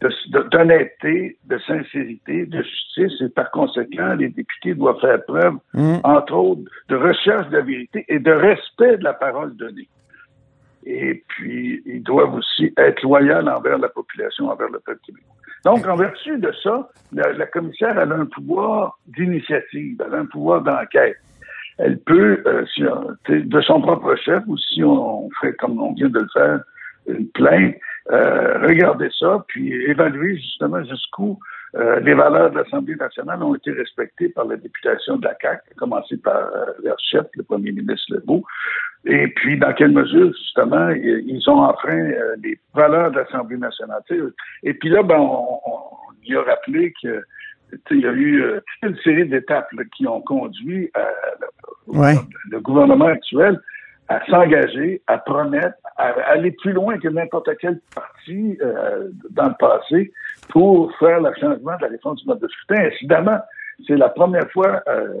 de- 0.00 0.48
d'honnêteté, 0.50 1.36
de, 1.44 1.58
sincérité, 1.58 2.46
de 2.46 2.62
justice, 2.62 3.20
et 3.20 3.28
par 3.28 3.50
conséquent, 3.50 4.14
les 4.14 4.28
députés 4.28 4.74
doivent 4.74 5.00
faire 5.00 5.22
preuve, 5.24 5.54
Hmm. 5.74 5.96
entre 6.04 6.34
autres, 6.34 6.62
de 6.88 6.96
recherche 6.96 7.48
de 7.48 7.56
la 7.58 7.62
vérité 7.62 8.04
et 8.08 8.18
de 8.18 8.30
respect 8.32 8.96
de 8.98 9.04
la 9.04 9.12
parole 9.12 9.54
donnée. 9.56 9.88
Et 10.86 11.22
puis, 11.28 11.82
ils 11.84 12.02
doivent 12.02 12.34
aussi 12.34 12.72
être 12.78 13.02
loyaux 13.02 13.46
envers 13.46 13.78
la 13.78 13.88
population, 13.90 14.48
envers 14.48 14.68
le 14.70 14.78
peuple 14.80 15.00
québécois. 15.04 15.34
Donc, 15.64 15.86
en 15.86 15.96
vertu 15.96 16.38
de 16.38 16.50
ça, 16.62 16.88
la, 17.12 17.32
la 17.34 17.46
commissaire 17.46 17.98
elle 17.98 18.12
a 18.12 18.16
un 18.16 18.24
pouvoir 18.24 18.98
d'initiative, 19.06 20.02
elle 20.06 20.14
a 20.14 20.18
un 20.20 20.24
pouvoir 20.24 20.62
d'enquête. 20.62 21.16
Elle 21.76 21.98
peut, 21.98 22.42
euh, 22.46 22.64
si, 22.74 22.82
de 23.28 23.60
son 23.60 23.82
propre 23.82 24.14
chef, 24.16 24.42
ou 24.46 24.56
si 24.56 24.82
on, 24.82 25.26
on 25.26 25.30
fait 25.42 25.52
comme 25.54 25.80
on 25.80 25.92
vient 25.92 26.08
de 26.08 26.18
le 26.20 26.28
faire, 26.32 26.60
une 27.06 27.28
plainte, 27.28 27.74
regarder 28.10 29.08
ça, 29.18 29.44
puis 29.48 29.72
évaluer 29.72 30.36
justement 30.36 30.82
jusqu'où 30.84 31.38
euh, 31.76 32.00
les 32.00 32.14
valeurs 32.14 32.50
de 32.50 32.58
l'Assemblée 32.58 32.96
nationale 32.96 33.42
ont 33.42 33.54
été 33.54 33.70
respectées 33.70 34.28
par 34.30 34.44
la 34.46 34.56
députation 34.56 35.16
de 35.18 35.24
la 35.24 35.36
CAQ, 35.40 35.62
à 35.70 35.74
commencer 35.74 36.16
par 36.16 36.36
euh, 36.36 36.64
leur 36.82 36.98
chef, 36.98 37.26
le 37.34 37.44
premier 37.44 37.70
ministre 37.70 38.12
Legault, 38.14 38.44
et 39.04 39.28
puis 39.28 39.56
dans 39.56 39.72
quelle 39.72 39.92
mesure, 39.92 40.32
justement, 40.36 40.90
ils 40.90 41.42
ont 41.48 41.60
enfreint 41.60 42.10
euh, 42.10 42.36
les 42.42 42.58
valeurs 42.74 43.12
de 43.12 43.18
l'Assemblée 43.18 43.56
nationale? 43.56 44.02
Tu 44.08 44.18
sais, 44.18 44.24
Et 44.64 44.74
puis 44.74 44.88
là, 44.90 45.02
ben, 45.02 45.18
on, 45.18 45.60
on, 45.64 45.80
lui 46.26 46.36
a 46.36 46.42
rappelé 46.42 46.92
que 47.02 47.22
il 47.92 48.00
y 48.00 48.06
a 48.06 48.12
eu 48.12 48.42
euh, 48.42 48.60
toute 48.80 48.90
une 48.90 48.96
série 48.98 49.28
d'étapes 49.28 49.70
qui 49.96 50.06
ont 50.06 50.20
conduit 50.22 50.90
à, 50.94 51.06
Ouais. 51.86 52.14
le 52.50 52.60
gouvernement 52.60 53.06
actuel 53.06 53.60
à 54.10 54.20
s'engager, 54.26 55.00
à 55.06 55.18
promettre, 55.18 55.76
à 55.96 56.08
aller 56.32 56.50
plus 56.50 56.72
loin 56.72 56.98
que 56.98 57.06
n'importe 57.06 57.48
quel 57.60 57.80
parti 57.94 58.58
euh, 58.60 59.08
dans 59.30 59.48
le 59.48 59.54
passé 59.58 60.12
pour 60.48 60.92
faire 60.98 61.20
le 61.20 61.32
changement 61.40 61.76
de 61.76 61.82
la 61.82 61.88
réforme 61.88 62.16
du 62.16 62.26
mode 62.26 62.40
de 62.40 62.48
scrutin. 62.48 62.82
Incidemment, 62.86 63.38
c'est 63.86 63.96
la 63.96 64.08
première 64.08 64.50
fois 64.50 64.82
euh, 64.88 65.14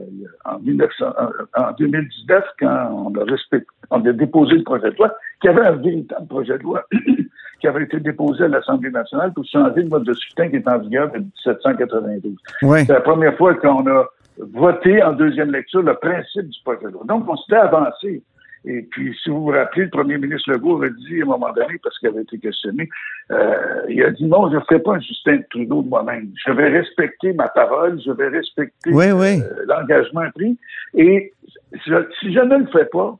en, 0.44 0.58
1900, 0.58 1.06
en, 1.06 1.62
en 1.62 1.72
2019, 1.78 2.44
quand 2.58 2.90
on 2.92 3.20
a, 3.20 3.24
respect, 3.30 3.64
on 3.90 4.04
a 4.04 4.12
déposé 4.12 4.56
le 4.56 4.64
projet 4.64 4.90
de 4.90 4.96
loi, 4.96 5.14
qu'il 5.40 5.52
y 5.52 5.54
avait 5.54 5.68
un 5.68 5.76
véritable 5.76 6.26
projet 6.26 6.58
de 6.58 6.62
loi 6.64 6.84
qui 7.60 7.68
avait 7.68 7.84
été 7.84 8.00
déposé 8.00 8.42
à 8.44 8.48
l'Assemblée 8.48 8.90
nationale 8.90 9.32
pour 9.32 9.44
changer 9.44 9.82
le 9.82 9.88
mode 9.88 10.04
de 10.04 10.14
scrutin 10.14 10.48
qui 10.48 10.56
est 10.56 10.68
en 10.68 10.78
vigueur 10.78 11.06
depuis 11.06 11.30
1792. 11.46 12.34
Ouais. 12.62 12.84
C'est 12.86 12.92
la 12.92 13.00
première 13.02 13.36
fois 13.36 13.54
qu'on 13.54 13.86
a 13.86 14.04
voté 14.36 15.00
en 15.00 15.12
deuxième 15.12 15.52
lecture 15.52 15.82
le 15.82 15.94
principe 15.94 16.48
du 16.48 16.58
projet 16.64 16.86
de 16.86 16.88
loi. 16.88 17.02
Donc, 17.06 17.28
on 17.28 17.36
s'était 17.36 17.54
avancé. 17.54 18.24
Et 18.66 18.82
puis, 18.90 19.16
si 19.22 19.30
vous 19.30 19.40
vous 19.44 19.46
rappelez, 19.52 19.84
le 19.84 19.90
premier 19.90 20.18
ministre 20.18 20.50
Legault 20.52 20.76
avait 20.76 20.90
dit 20.90 21.20
à 21.20 21.24
un 21.24 21.28
moment 21.28 21.50
donné, 21.54 21.78
parce 21.82 21.98
qu'il 21.98 22.08
avait 22.08 22.22
été 22.22 22.38
questionné, 22.38 22.88
euh, 23.30 23.54
il 23.88 24.02
a 24.04 24.10
dit 24.10 24.24
non, 24.26 24.50
je 24.50 24.56
ne 24.56 24.60
ferai 24.60 24.80
pas 24.80 24.96
un 24.96 25.00
Justin 25.00 25.38
Trudeau 25.50 25.82
de 25.82 25.88
moi-même. 25.88 26.28
Je 26.46 26.52
vais 26.52 26.68
respecter 26.68 27.32
ma 27.32 27.48
parole, 27.48 27.98
je 28.04 28.10
vais 28.12 28.28
respecter 28.28 28.90
Oui, 28.92 29.06
oui. 29.12 29.40
euh, 29.40 29.64
l'engagement 29.66 30.28
pris. 30.34 30.58
Et 30.94 31.32
si 31.72 31.90
je, 31.90 31.94
si 32.20 32.34
je 32.34 32.40
ne 32.40 32.58
le 32.58 32.66
fais 32.66 32.84
pas, 32.92 33.16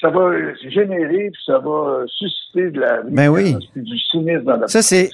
ça 0.00 0.10
va 0.10 0.32
générer, 0.68 1.30
puis 1.32 1.42
ça 1.46 1.58
va 1.60 2.04
susciter 2.06 2.70
de 2.70 2.80
la 2.80 3.00
Ben 3.08 3.28
oui. 3.30 3.54
du 3.76 3.98
cynisme 3.98 4.42
dans 4.44 4.56
la 4.56 4.68
Ça, 4.68 4.82
c'est 4.82 5.08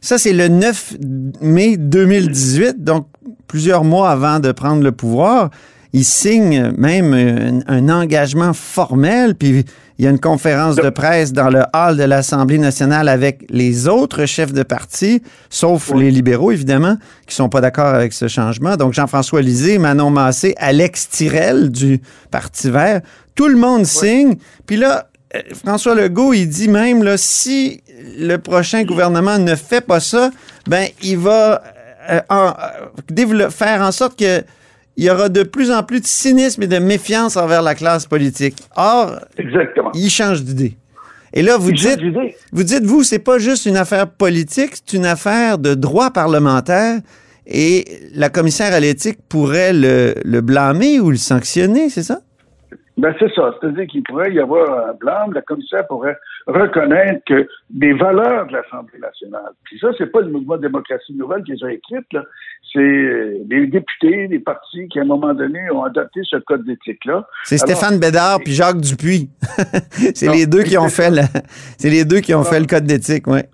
Ça, 0.00 0.18
c'est 0.18 0.32
le 0.32 0.48
9 0.48 0.94
mai 1.42 1.76
2018. 1.76 2.82
Donc, 2.82 3.06
plusieurs 3.46 3.84
mois 3.84 4.10
avant 4.10 4.40
de 4.40 4.50
prendre 4.50 4.82
le 4.82 4.90
pouvoir, 4.90 5.50
il 5.92 6.04
signe 6.04 6.72
même 6.76 7.14
un, 7.14 7.60
un 7.74 7.88
engagement 7.88 8.52
formel, 8.52 9.34
puis 9.34 9.64
il 9.98 10.04
y 10.04 10.08
a 10.08 10.10
une 10.10 10.20
conférence 10.20 10.76
de 10.76 10.90
presse 10.90 11.32
dans 11.32 11.48
le 11.48 11.62
hall 11.74 11.96
de 11.96 12.02
l'Assemblée 12.02 12.58
nationale 12.58 13.08
avec 13.08 13.46
les 13.48 13.88
autres 13.88 14.26
chefs 14.26 14.52
de 14.52 14.62
parti, 14.62 15.22
sauf 15.48 15.90
les 15.94 16.10
libéraux, 16.10 16.52
évidemment, 16.52 16.96
qui 17.26 17.34
sont 17.34 17.48
pas 17.48 17.62
d'accord 17.62 17.94
avec 17.94 18.12
ce 18.12 18.28
changement. 18.28 18.76
Donc, 18.76 18.92
Jean-François 18.92 19.40
Lisée, 19.40 19.78
Manon 19.78 20.10
Massé, 20.10 20.54
Alex 20.58 21.08
Tirel 21.08 21.70
du 21.70 22.02
Parti 22.30 22.70
vert, 22.70 23.00
tout 23.34 23.48
le 23.48 23.56
monde 23.56 23.86
signe. 23.86 24.34
Puis 24.66 24.76
là, 24.76 25.08
euh, 25.34 25.40
François 25.64 25.94
Legault, 25.94 26.34
il 26.34 26.48
dit 26.48 26.68
même, 26.68 27.02
là, 27.02 27.16
si 27.16 27.80
le 28.18 28.36
prochain 28.36 28.84
gouvernement 28.84 29.38
ne 29.38 29.54
fait 29.54 29.80
pas 29.80 30.00
ça, 30.00 30.30
ben, 30.68 30.88
il 31.02 31.16
va 31.16 31.62
euh, 32.10 32.20
en- 32.28 32.52
euh, 33.18 33.50
faire 33.50 33.80
en 33.80 33.92
sorte 33.92 34.18
que 34.18 34.42
il 34.96 35.04
y 35.04 35.10
aura 35.10 35.28
de 35.28 35.42
plus 35.42 35.70
en 35.70 35.82
plus 35.82 36.00
de 36.00 36.06
cynisme 36.06 36.62
et 36.62 36.66
de 36.66 36.78
méfiance 36.78 37.36
envers 37.36 37.62
la 37.62 37.74
classe 37.74 38.06
politique. 38.06 38.56
Or, 38.76 39.20
Exactement. 39.38 39.90
il 39.94 40.10
change 40.10 40.42
d'idée. 40.42 40.76
Et 41.34 41.42
là, 41.42 41.58
vous 41.58 41.70
Il 41.70 41.76
dites, 41.76 42.00
vous 42.52 42.62
dites, 42.62 42.84
vous, 42.84 43.02
c'est 43.02 43.18
pas 43.18 43.38
juste 43.38 43.66
une 43.66 43.76
affaire 43.76 44.08
politique, 44.08 44.70
c'est 44.74 44.96
une 44.96 45.04
affaire 45.04 45.58
de 45.58 45.74
droit 45.74 46.10
parlementaire 46.10 47.00
et 47.46 47.84
la 48.14 48.30
commissaire 48.30 48.72
à 48.72 48.80
l'éthique 48.80 49.18
pourrait 49.28 49.72
le, 49.72 50.14
le 50.24 50.40
blâmer 50.40 50.98
ou 51.00 51.10
le 51.10 51.16
sanctionner, 51.16 51.90
c'est 51.90 52.02
ça? 52.02 52.20
Ben, 52.96 53.14
c'est 53.18 53.30
ça. 53.34 53.54
C'est-à-dire 53.60 53.86
qu'il 53.88 54.02
pourrait 54.04 54.32
y 54.32 54.40
avoir 54.40 54.88
un 54.88 54.94
blâme. 54.94 55.34
La 55.34 55.42
commissaire 55.42 55.86
pourrait 55.86 56.16
reconnaître 56.46 57.20
que 57.26 57.46
des 57.68 57.92
valeurs 57.92 58.46
de 58.46 58.52
l'Assemblée 58.52 58.98
nationale, 58.98 59.52
puis 59.64 59.78
ça, 59.78 59.88
c'est 59.98 60.06
pas 60.10 60.20
le 60.22 60.28
mouvement 60.28 60.56
de 60.56 60.62
démocratie 60.62 61.12
nouvelle 61.14 61.42
qui 61.42 61.52
les 61.52 61.64
a 61.64 61.72
écrites, 61.72 62.10
là. 62.12 62.22
C'est 62.76 62.82
euh, 62.82 63.38
des 63.46 63.66
députés, 63.68 64.28
des 64.28 64.38
partis 64.38 64.86
qui, 64.88 64.98
à 64.98 65.02
un 65.02 65.06
moment 65.06 65.32
donné, 65.32 65.58
ont 65.70 65.82
adopté 65.82 66.20
ce 66.24 66.36
code 66.36 66.66
d'éthique-là. 66.66 67.26
C'est 67.44 67.56
Stéphane 67.56 67.98
Bédard 67.98 68.40
puis 68.44 68.52
Jacques 68.52 68.82
Dupuis. 68.82 69.30
c'est 70.14 70.28
les 70.28 70.46
deux 70.46 70.62
qui 70.62 70.76
ont 70.76 70.90
fait 70.90 71.10
le, 71.10 71.22
c'est 71.78 71.88
les 71.88 72.04
deux 72.04 72.20
qui 72.20 72.34
ont 72.34 72.44
fait 72.44 72.60
le 72.60 72.66
code 72.66 72.84
d'éthique, 72.84 73.26
ouais. 73.28 73.48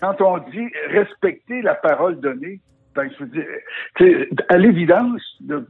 quand 0.00 0.20
on 0.20 0.38
dit 0.50 0.66
respecter 0.90 1.62
la 1.62 1.76
parole 1.76 2.18
donnée, 2.18 2.60
ben, 2.94 3.10
je 3.18 3.24
veux 3.24 3.30
dire, 3.30 4.26
à 4.48 4.56
l'évidence 4.56 5.20
de, 5.40 5.64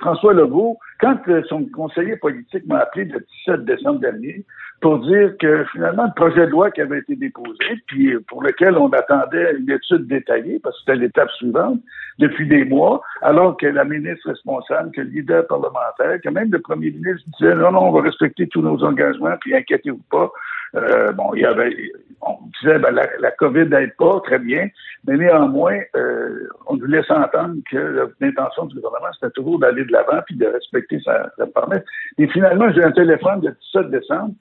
François 0.00 0.32
Legault, 0.32 0.78
quand 1.00 1.16
euh, 1.28 1.42
son 1.48 1.64
conseiller 1.66 2.16
politique 2.16 2.66
m'a 2.66 2.78
appelé 2.78 3.04
le 3.04 3.24
17 3.46 3.64
décembre 3.64 4.00
dernier 4.00 4.44
pour 4.80 4.98
dire 5.00 5.36
que 5.38 5.64
finalement 5.72 6.04
le 6.04 6.14
projet 6.14 6.46
de 6.46 6.50
loi 6.50 6.70
qui 6.70 6.80
avait 6.80 6.98
été 6.98 7.16
déposé, 7.16 7.64
puis 7.86 8.16
pour 8.28 8.42
lequel 8.42 8.76
on 8.76 8.88
attendait 8.90 9.56
une 9.58 9.70
étude 9.70 10.06
détaillée, 10.06 10.60
parce 10.60 10.76
que 10.76 10.80
c'était 10.86 11.00
l'étape 11.00 11.30
suivante, 11.32 11.80
depuis 12.18 12.46
des 12.48 12.64
mois, 12.64 13.02
alors 13.22 13.56
que 13.56 13.66
la 13.66 13.84
ministre 13.84 14.28
responsable, 14.28 14.90
que 14.92 15.00
le 15.00 15.08
leader 15.08 15.46
parlementaire, 15.46 16.20
que 16.22 16.28
même 16.28 16.50
le 16.50 16.60
premier 16.60 16.90
ministre 16.90 17.28
disait 17.38 17.54
non, 17.54 17.72
non, 17.72 17.88
on 17.88 17.92
va 17.92 18.02
respecter 18.02 18.46
tous 18.48 18.62
nos 18.62 18.82
engagements, 18.84 19.36
puis 19.40 19.54
inquiétez-vous 19.54 20.02
pas. 20.10 20.30
Euh, 20.74 21.12
bon, 21.12 21.32
il 21.34 21.42
y 21.42 21.44
avait, 21.44 21.74
on 22.20 22.36
disait, 22.60 22.78
ben, 22.78 22.90
la, 22.92 23.30
COVID 23.32 23.66
n'aide 23.66 23.96
pas, 23.96 24.20
très 24.20 24.38
bien, 24.38 24.68
mais 25.06 25.16
néanmoins, 25.16 25.78
euh, 25.96 26.48
on 26.66 26.76
nous 26.76 26.86
laisse 26.86 27.10
entendre 27.10 27.56
que 27.70 28.10
l'intention 28.20 28.66
du 28.66 28.76
gouvernement, 28.76 29.12
c'était 29.14 29.32
toujours 29.32 29.58
d'aller 29.58 29.84
de 29.84 29.92
l'avant 29.92 30.20
puis 30.26 30.36
de 30.36 30.46
respecter 30.46 31.00
sa, 31.04 31.30
sa 31.36 31.46
promesse. 31.46 31.82
Et 32.18 32.26
finalement, 32.28 32.70
j'ai 32.72 32.84
un 32.84 32.92
téléphone 32.92 33.40
le 33.42 33.56
17 33.72 33.90
décembre 33.90 34.34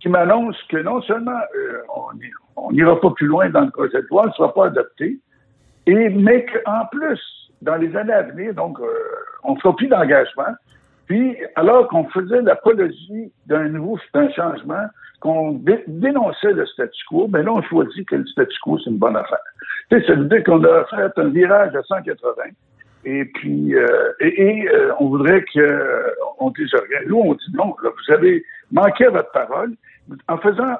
qui 0.00 0.08
m'annonce 0.08 0.56
que 0.68 0.76
non 0.78 1.02
seulement 1.02 1.40
euh, 1.56 1.82
on 2.56 2.72
n'ira 2.72 3.00
pas 3.00 3.10
plus 3.10 3.26
loin 3.26 3.50
dans 3.50 3.62
le 3.62 3.70
projet 3.70 4.00
de 4.00 4.06
loi, 4.08 4.24
il 4.26 4.28
ne 4.28 4.34
sera 4.34 4.54
pas 4.54 4.66
adopté, 4.66 5.18
et, 5.86 6.08
mais 6.10 6.44
qu'en 6.46 6.86
plus, 6.92 7.20
dans 7.62 7.76
les 7.76 7.94
années 7.96 8.12
à 8.12 8.22
venir, 8.22 8.54
donc, 8.54 8.78
euh, 8.80 8.84
on 9.42 9.54
ne 9.54 9.60
fera 9.60 9.74
plus 9.74 9.88
d'engagement. 9.88 10.54
Puis, 11.08 11.36
alors 11.56 11.88
qu'on 11.88 12.04
faisait 12.10 12.42
l'apologie 12.42 13.32
d'un 13.46 13.68
nouveau 13.68 13.98
d'un 14.14 14.30
changement, 14.32 14.84
qu'on 15.20 15.52
dé- 15.52 15.82
dénonçait 15.88 16.52
le 16.52 16.66
statu 16.66 17.02
quo, 17.08 17.26
ben 17.28 17.42
là, 17.44 17.52
on 17.52 17.62
choisit 17.62 18.06
que 18.08 18.16
le 18.16 18.26
statu 18.26 18.56
quo, 18.62 18.78
c'est 18.78 18.90
une 18.90 18.98
bonne 18.98 19.16
affaire. 19.16 19.38
Tu 19.90 19.98
sais, 20.00 20.06
ça 20.06 20.14
veut 20.14 20.26
dire 20.26 20.44
qu'on 20.44 20.62
a 20.64 20.84
fait 20.84 21.20
un 21.20 21.28
virage 21.28 21.74
à 21.74 21.82
180. 21.82 22.42
Et 23.04 23.24
puis, 23.24 23.74
euh, 23.74 23.86
et, 24.20 24.42
et, 24.42 24.68
euh, 24.68 24.92
on 25.00 25.08
voudrait 25.08 25.42
que, 25.54 25.60
euh, 25.60 26.02
on 26.40 26.50
dise 26.50 26.70
rien. 26.74 27.00
Nous, 27.08 27.16
on 27.18 27.32
dit 27.34 27.52
non. 27.54 27.74
Là, 27.82 27.90
vous 27.90 28.12
avez 28.14 28.44
manqué 28.70 29.06
à 29.06 29.10
votre 29.10 29.30
parole. 29.32 29.72
En 30.28 30.38
faisant, 30.38 30.74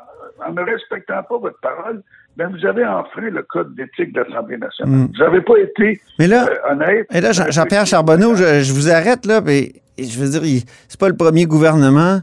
en 0.46 0.52
ne 0.52 0.62
respectant 0.62 1.22
pas 1.22 1.38
votre 1.38 1.58
parole, 1.60 2.02
ben 2.36 2.48
vous 2.48 2.64
avez 2.66 2.84
enfreint 2.84 3.30
le 3.30 3.42
code 3.42 3.74
d'éthique 3.74 4.12
de 4.14 4.20
l'Assemblée 4.20 4.56
nationale. 4.58 4.94
Mm. 4.94 5.06
Vous 5.16 5.22
n'avez 5.24 5.40
pas 5.40 5.58
été 5.58 6.00
Mais 6.18 6.26
là, 6.26 6.46
euh, 6.48 6.72
honnête. 6.72 7.06
Et 7.12 7.20
là, 7.20 7.32
Jean- 7.32 7.50
Jean-Pierre 7.50 7.86
Charbonneau, 7.86 8.34
je, 8.36 8.60
je 8.62 8.72
vous 8.72 8.90
arrête 8.90 9.26
là, 9.26 9.40
mais 9.40 9.72
je 10.04 10.18
veux 10.18 10.28
dire, 10.40 10.62
c'est 10.88 10.98
pas 11.00 11.08
le 11.08 11.16
premier 11.16 11.46
gouvernement 11.46 12.20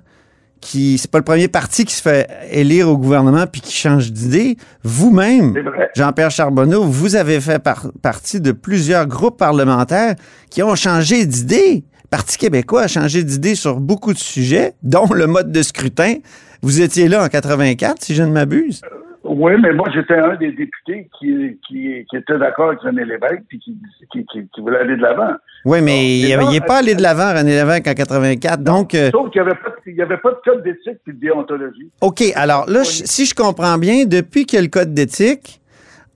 qui, 0.62 0.98
c'est 0.98 1.12
pas 1.12 1.20
le 1.20 1.24
premier 1.24 1.48
parti 1.48 1.86
qui 1.86 1.94
se 1.94 2.02
fait 2.02 2.28
élire 2.52 2.90
au 2.90 2.98
gouvernement 2.98 3.46
puis 3.52 3.62
qui 3.62 3.74
change 3.76 4.12
d'idée. 4.12 4.58
Vous-même. 4.84 5.54
Jean-Pierre 5.96 6.32
Charbonneau, 6.32 6.84
vous 6.84 7.16
avez 7.16 7.40
fait 7.40 7.60
par- 7.62 7.92
partie 8.02 8.40
de 8.42 8.52
plusieurs 8.52 9.06
groupes 9.06 9.38
parlementaires 9.38 10.16
qui 10.50 10.64
ont 10.64 10.76
changé 10.76 11.26
d'idée. 11.26 11.84
Le 12.06 12.10
Parti 12.10 12.38
québécois 12.38 12.84
a 12.84 12.88
changé 12.88 13.24
d'idée 13.24 13.56
sur 13.56 13.80
beaucoup 13.80 14.14
de 14.14 14.18
sujets, 14.18 14.74
dont 14.84 15.12
le 15.14 15.28
mode 15.28 15.52
de 15.52 15.62
scrutin. 15.62 16.16
Vous 16.62 16.82
étiez 16.82 17.08
là 17.10 17.24
en 17.24 17.28
84, 17.28 18.02
si 18.02 18.16
je 18.16 18.24
ne 18.24 18.32
m'abuse. 18.32 18.82
Oui, 19.24 19.54
mais 19.62 19.74
moi, 19.74 19.90
j'étais 19.94 20.14
un 20.16 20.36
des 20.36 20.52
députés 20.52 21.10
qui, 21.20 21.60
qui, 21.68 22.06
qui 22.10 22.16
était 22.16 22.38
d'accord 22.38 22.68
avec 22.70 22.80
René 22.82 23.04
Lévesque 23.06 23.44
qui, 23.50 23.60
qui 23.60 24.62
voulait 24.62 24.78
aller 24.80 24.96
de 24.96 25.02
l'avant. 25.02 25.34
Oui, 25.66 25.82
mais 25.82 26.20
il 26.20 26.38
n'est 26.52 26.62
pas 26.62 26.78
allé 26.78 26.94
de 26.94 27.02
l'avant, 27.02 27.34
René 27.34 27.56
Lévesque, 27.56 27.88
en 27.88 27.94
84. 27.96 28.62
Donc, 28.64 28.94
euh, 28.94 29.10
Sauf 29.12 29.32
qu'il 29.32 29.42
n'y 29.42 29.48
avait, 29.48 29.58
pas 29.58 29.70
de- 29.70 29.76
il 29.92 29.96
y 29.96 30.02
avait 30.02 30.18
pas 30.18 30.30
de 30.32 30.38
code 30.46 30.64
d'éthique 30.64 31.02
et 31.08 31.12
de 31.12 31.20
déontologie. 31.20 31.90
OK, 32.02 32.24
alors 32.36 32.70
là, 32.70 32.84
je- 32.84 33.04
si 33.06 33.26
je 33.26 33.34
comprends 33.34 33.78
bien, 33.80 34.06
depuis 34.06 34.46
qu'il 34.46 34.58
y 34.58 34.60
a 34.60 34.62
le 34.62 34.68
code 34.70 34.94
d'éthique, 34.94 35.60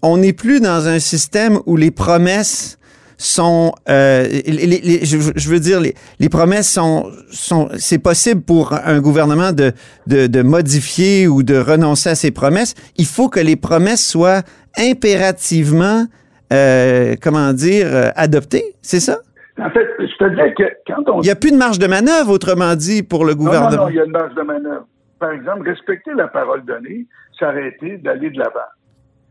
on 0.04 0.18
n'est 0.18 0.34
plus 0.34 0.62
dans 0.62 0.88
un 0.88 1.00
système 1.00 1.60
où 1.66 1.76
les 1.78 1.90
promesses 1.92 2.78
sont, 3.18 3.74
euh, 3.90 4.26
les- 4.30 4.42
les- 4.68 4.82
les- 4.82 5.06
je, 5.06 5.18
je 5.36 5.50
veux 5.50 5.60
dire, 5.60 5.82
les, 5.82 5.94
les 6.20 6.30
promesses 6.30 6.70
sont, 6.72 7.12
sont, 7.32 7.68
c'est 7.78 7.98
possible 8.00 8.42
pour 8.42 8.72
un 8.74 9.02
gouvernement 9.02 9.52
de, 9.52 9.74
de, 10.08 10.28
de 10.28 10.42
modifier 10.42 11.28
ou 11.28 11.44
de 11.44 11.58
renoncer 11.58 12.10
à 12.12 12.16
ses 12.16 12.32
promesses. 12.32 12.76
Il 12.98 13.06
faut 13.08 13.28
que 13.28 13.42
les 13.42 13.58
promesses 13.58 14.06
soient 14.08 14.44
impérativement, 14.78 16.06
euh, 16.54 17.16
comment 17.22 17.52
dire, 17.52 17.88
euh, 17.90 18.10
adoptées, 18.16 18.76
c'est 18.82 19.00
ça? 19.00 19.18
En 19.62 19.70
fait, 19.70 19.88
je 20.00 20.16
te 20.18 20.30
dis 20.30 20.54
que 20.56 20.64
quand 20.88 21.04
on 21.10 21.22
Il 21.22 21.26
n'y 21.26 21.30
a 21.32 21.36
plus 21.36 21.52
de 21.52 21.58
marge 21.58 21.80
de 21.80 21.88
manœuvre, 21.88 22.32
autrement 22.32 22.76
dit, 22.76 23.04
pour 23.04 23.26
le 23.26 23.34
Non, 23.34 23.40
non, 23.40 23.46
gouvernement. 23.46 23.84
non, 23.84 23.90
il 23.90 23.96
y 23.96 24.00
a 24.00 24.06
une 24.06 24.12
marge 24.12 24.34
de 24.36 24.42
manœuvre. 24.42 24.86
Par 25.20 25.32
exemple, 25.32 25.68
respecter 25.68 26.12
la 26.16 26.28
parole 26.28 26.64
donnée, 26.66 27.06
été 27.42 27.98
d'aller 27.98 28.30
de 28.30 28.38
l'avant. 28.40 28.60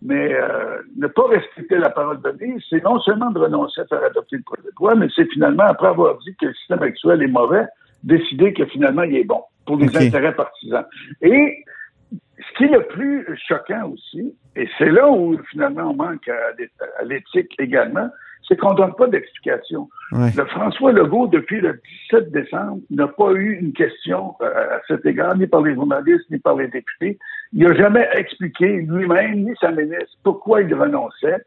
Mais 0.01 0.33
euh, 0.33 0.79
ne 0.97 1.07
pas 1.09 1.27
respecter 1.29 1.77
la 1.77 1.91
parole 1.91 2.21
donnée, 2.23 2.57
c'est 2.71 2.83
non 2.85 3.01
seulement 3.01 3.31
de 3.31 3.39
renoncer 3.41 3.81
à 3.81 3.87
faire 3.87 4.05
adopter 4.05 4.37
le 4.37 4.43
projet 4.43 4.63
de 4.63 4.73
loi, 4.79 4.95
mais 4.95 5.09
c'est 5.15 5.27
finalement, 5.33 5.65
après 5.65 5.89
avoir 5.89 6.17
dit 6.19 6.35
que 6.41 6.47
le 6.47 6.55
système 6.55 6.83
actuel 6.83 7.23
est 7.23 7.27
mauvais, 7.29 7.67
décider 8.05 8.53
que 8.53 8.65
finalement 8.67 9.03
il 9.03 9.17
est 9.17 9.25
bon 9.25 9.43
pour 9.67 9.77
les 9.77 9.89
Ok. 9.89 9.97
intérêts 9.97 10.35
partisans. 10.35 10.85
Et 11.21 11.65
ce 12.11 12.57
qui 12.57 12.65
est 12.65 12.69
le 12.77 12.87
plus 12.87 13.27
choquant 13.49 13.91
aussi, 13.93 14.35
et 14.55 14.69
c'est 14.79 14.91
là 14.91 15.11
où 15.11 15.37
finalement 15.51 15.91
on 15.91 15.95
manque 15.95 16.29
à 16.29 17.05
l'éthique 17.05 17.55
également, 17.59 18.09
c'est 18.49 18.57
qu'on 18.57 18.73
ne 18.73 18.77
donne 18.79 18.95
pas 18.95 19.07
d'explication. 19.07 19.89
Ouais. 20.13 20.31
Le 20.37 20.45
François 20.47 20.93
Legault, 20.93 21.27
depuis 21.27 21.61
le 21.61 21.81
17 22.11 22.31
décembre, 22.33 22.79
n'a 22.91 23.07
pas 23.09 23.33
eu 23.33 23.59
une 23.61 23.73
question 23.75 24.35
euh, 24.41 24.47
à 24.77 24.81
cet 24.89 25.05
égard, 25.05 25.37
ni 25.37 25.47
par 25.47 25.61
les 25.63 25.75
journalistes, 25.75 26.25
ni 26.31 26.39
par 26.39 26.57
les 26.57 26.69
députés. 26.69 27.19
Il 27.53 27.65
n'a 27.65 27.75
jamais 27.75 28.09
expliqué 28.15 28.67
lui-même, 28.89 29.45
ni 29.45 29.53
sa 29.61 29.71
ministre, 29.71 30.17
pourquoi 30.25 30.63
il 30.63 30.75
renonçait. 30.75 31.45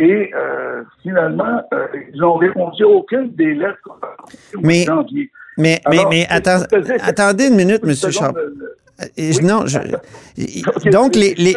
Et 0.00 0.30
euh, 0.34 0.82
finalement, 1.02 1.62
euh, 1.74 1.86
ils 2.12 2.18
n'ont 2.20 2.34
répondu 2.34 2.82
à 2.84 2.88
aucune 2.88 3.30
des 3.34 3.54
lettres 3.54 4.00
Mais- 4.62 4.84
janvier. 4.84 5.30
Mais, 5.58 5.78
mais, 5.90 6.26
Alors, 6.30 6.62
attends- 6.62 6.64
attendez 7.02 7.48
une 7.48 7.56
minute, 7.56 7.80
Une 7.82 7.90
Monsieur 7.90 8.10
euh, 9.02 9.06
Oui. 9.18 9.44
Non, 9.44 9.66
je- 9.66 10.90
donc 10.90 11.14
les, 11.16 11.34
les, 11.34 11.56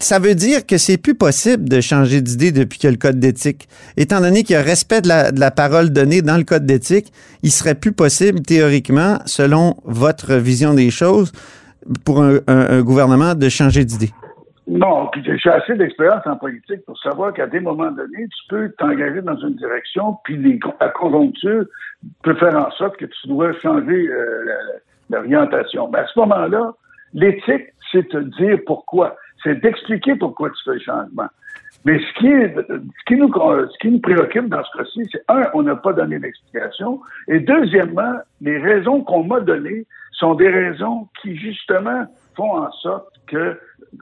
ça 0.00 0.18
veut 0.18 0.34
dire 0.34 0.66
que 0.66 0.76
c'est 0.78 0.96
plus 0.98 1.14
possible 1.14 1.68
de 1.68 1.80
changer 1.80 2.20
d'idée 2.20 2.52
depuis 2.52 2.78
a 2.86 2.90
le 2.90 2.96
code 2.96 3.18
d'éthique. 3.18 3.68
Étant 3.96 4.20
donné 4.20 4.42
qu'il 4.44 4.54
y 4.54 4.56
a 4.56 4.62
respect 4.62 5.00
de 5.00 5.08
la, 5.08 5.30
de 5.32 5.40
la 5.40 5.50
parole 5.50 5.90
donnée 5.90 6.22
dans 6.22 6.36
le 6.36 6.44
code 6.44 6.66
d'éthique, 6.66 7.12
il 7.42 7.50
serait 7.50 7.74
plus 7.74 7.92
possible 7.92 8.40
théoriquement, 8.40 9.18
selon 9.26 9.76
votre 9.84 10.34
vision 10.34 10.74
des 10.74 10.90
choses, 10.90 11.32
pour 12.04 12.22
un, 12.22 12.36
un- 12.46 12.78
un 12.78 12.82
gouvernement 12.82 13.34
de 13.34 13.48
changer 13.48 13.84
d'idée. 13.84 14.10
Non, 14.70 15.08
puis 15.10 15.22
j'ai 15.24 15.50
assez 15.50 15.74
d'expérience 15.76 16.26
en 16.26 16.36
politique 16.36 16.84
pour 16.84 16.98
savoir 16.98 17.32
qu'à 17.32 17.46
des 17.46 17.58
moments 17.60 17.90
donnés, 17.90 18.26
tu 18.28 18.48
peux 18.50 18.68
t'engager 18.76 19.22
dans 19.22 19.36
une 19.38 19.56
direction, 19.56 20.18
puis 20.24 20.36
les, 20.36 20.60
la 20.78 20.88
conjoncture 20.90 21.64
peut 22.22 22.34
faire 22.34 22.54
en 22.54 22.70
sorte 22.72 22.98
que 22.98 23.06
tu 23.06 23.28
dois 23.28 23.52
changer 23.62 24.08
euh, 24.10 24.44
l'orientation. 25.10 25.88
Mais 25.92 26.00
à 26.00 26.06
ce 26.06 26.18
moment-là, 26.20 26.72
l'éthique, 27.14 27.68
c'est 27.90 28.08
te 28.08 28.18
dire 28.18 28.58
pourquoi. 28.66 29.16
C'est 29.42 29.60
d'expliquer 29.60 30.16
pourquoi 30.16 30.50
tu 30.50 30.56
fais 30.64 30.74
le 30.74 30.80
changement. 30.80 31.28
Mais 31.84 31.98
ce 31.98 32.18
qui, 32.18 32.28
ce, 32.28 33.04
qui 33.06 33.14
nous, 33.16 33.32
ce 33.32 33.78
qui 33.78 33.90
nous 33.90 34.00
préoccupe 34.00 34.48
dans 34.48 34.62
ce 34.64 34.78
cas-ci, 34.78 35.08
c'est 35.12 35.22
un, 35.28 35.48
on 35.54 35.62
n'a 35.62 35.76
pas 35.76 35.92
donné 35.92 36.18
d'explication. 36.18 37.00
Et 37.28 37.40
deuxièmement, 37.40 38.14
les 38.40 38.58
raisons 38.58 39.02
qu'on 39.02 39.24
m'a 39.24 39.40
données 39.40 39.86
sont 40.12 40.34
des 40.34 40.48
raisons 40.48 41.08
qui, 41.22 41.36
justement, 41.36 42.06
font 42.36 42.56
en 42.56 42.70
sorte 42.72 43.08
que 43.26 43.58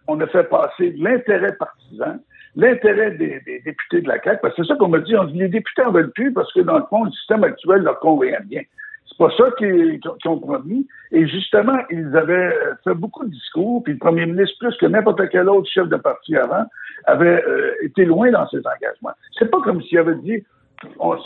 on 0.08 0.20
a 0.20 0.26
fait 0.26 0.44
passer 0.44 0.94
l'intérêt 0.96 1.54
partisan, 1.56 2.18
l'intérêt 2.56 3.12
des, 3.12 3.40
députés 3.64 4.00
de 4.00 4.08
la 4.08 4.20
CAQ, 4.22 4.40
parce 4.42 4.54
que 4.54 4.62
c'est 4.62 4.68
ça 4.68 4.76
qu'on 4.76 4.88
m'a 4.88 4.98
dit, 4.98 5.14
on 5.16 5.24
dit 5.24 5.38
les 5.38 5.48
députés 5.48 5.82
en 5.82 5.92
veulent 5.92 6.12
plus 6.12 6.32
parce 6.32 6.52
que, 6.52 6.60
dans 6.60 6.78
le 6.78 6.84
fond, 6.88 7.04
le 7.04 7.10
système 7.12 7.44
actuel 7.44 7.82
leur 7.82 8.00
convient 8.00 8.40
bien. 8.46 8.62
C'est 9.08 9.18
pas 9.18 9.30
ça 9.36 9.44
qu'ils 9.58 10.00
ont 10.26 10.38
promis. 10.38 10.86
Et 11.12 11.26
justement, 11.26 11.78
ils 11.90 12.16
avaient 12.16 12.52
fait 12.84 12.94
beaucoup 12.94 13.24
de 13.24 13.30
discours, 13.30 13.82
puis 13.82 13.94
le 13.94 13.98
premier 13.98 14.26
ministre, 14.26 14.56
plus 14.58 14.76
que 14.76 14.86
n'importe 14.86 15.28
quel 15.30 15.48
autre 15.48 15.68
chef 15.70 15.88
de 15.88 15.96
parti 15.96 16.36
avant, 16.36 16.64
avait 17.04 17.42
euh, 17.46 17.74
été 17.82 18.04
loin 18.04 18.30
dans 18.30 18.48
ses 18.48 18.58
engagements. 18.58 19.14
C'est 19.38 19.50
pas 19.50 19.60
comme 19.62 19.82
s'il 19.82 19.98
avait 19.98 20.16
dit 20.16 20.44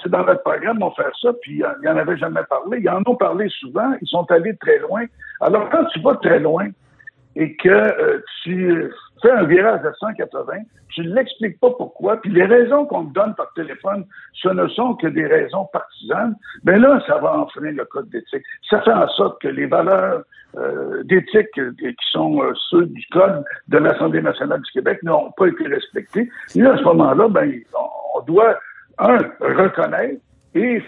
c'est 0.02 0.10
dans 0.10 0.24
notre 0.24 0.42
programme, 0.42 0.82
on 0.82 0.90
fait 0.92 1.02
ça, 1.20 1.32
puis 1.42 1.62
il 1.82 1.88
en 1.88 1.96
avait 1.96 2.16
jamais 2.16 2.42
parlé. 2.48 2.78
Ils 2.80 2.88
en 2.88 3.02
ont 3.06 3.16
parlé 3.16 3.48
souvent, 3.48 3.92
ils 4.00 4.08
sont 4.08 4.30
allés 4.30 4.56
très 4.56 4.78
loin. 4.78 5.04
Alors, 5.40 5.68
quand 5.70 5.84
tu 5.86 6.00
vas 6.00 6.14
très 6.16 6.38
loin 6.38 6.68
et 7.36 7.56
que 7.56 7.68
euh, 7.68 8.20
tu 8.42 8.90
fais 9.22 9.30
un 9.30 9.44
virage 9.44 9.82
de 9.82 9.92
180, 9.98 10.52
tu 10.90 11.02
ne 11.02 11.14
l'expliques 11.14 11.58
pas 11.60 11.70
pourquoi, 11.70 12.20
puis 12.20 12.30
les 12.30 12.44
raisons 12.44 12.86
qu'on 12.86 13.06
te 13.06 13.14
donne 13.14 13.34
par 13.34 13.52
téléphone, 13.54 14.04
ce 14.34 14.48
ne 14.48 14.66
sont 14.68 14.94
que 14.94 15.06
des 15.06 15.26
raisons 15.26 15.66
partisanes, 15.72 16.36
ben 16.64 16.80
là, 16.80 17.02
ça 17.06 17.18
va 17.18 17.38
enfreindre 17.38 17.78
le 17.78 17.84
code 17.84 18.08
d'éthique. 18.10 18.42
Ça 18.68 18.80
fait 18.82 18.92
en 18.92 19.08
sorte 19.08 19.40
que 19.40 19.48
les 19.48 19.66
valeurs 19.66 20.22
euh, 20.56 21.02
d'éthique 21.04 21.52
qui 21.52 22.10
sont 22.10 22.42
euh, 22.42 22.52
ceux 22.70 22.86
du 22.86 23.06
code 23.12 23.44
de 23.68 23.78
l'Assemblée 23.78 24.22
nationale 24.22 24.60
du 24.60 24.70
Québec 24.72 25.00
n'ont 25.02 25.30
pas 25.36 25.46
été 25.46 25.66
respectées. 25.68 26.28
Et 26.56 26.62
à 26.62 26.76
ce 26.76 26.82
moment-là, 26.82 27.28
ben, 27.28 27.52
on 28.16 28.20
doit, 28.22 28.58
un, 28.98 29.18
reconnaître 29.40 30.20
et 30.54 30.82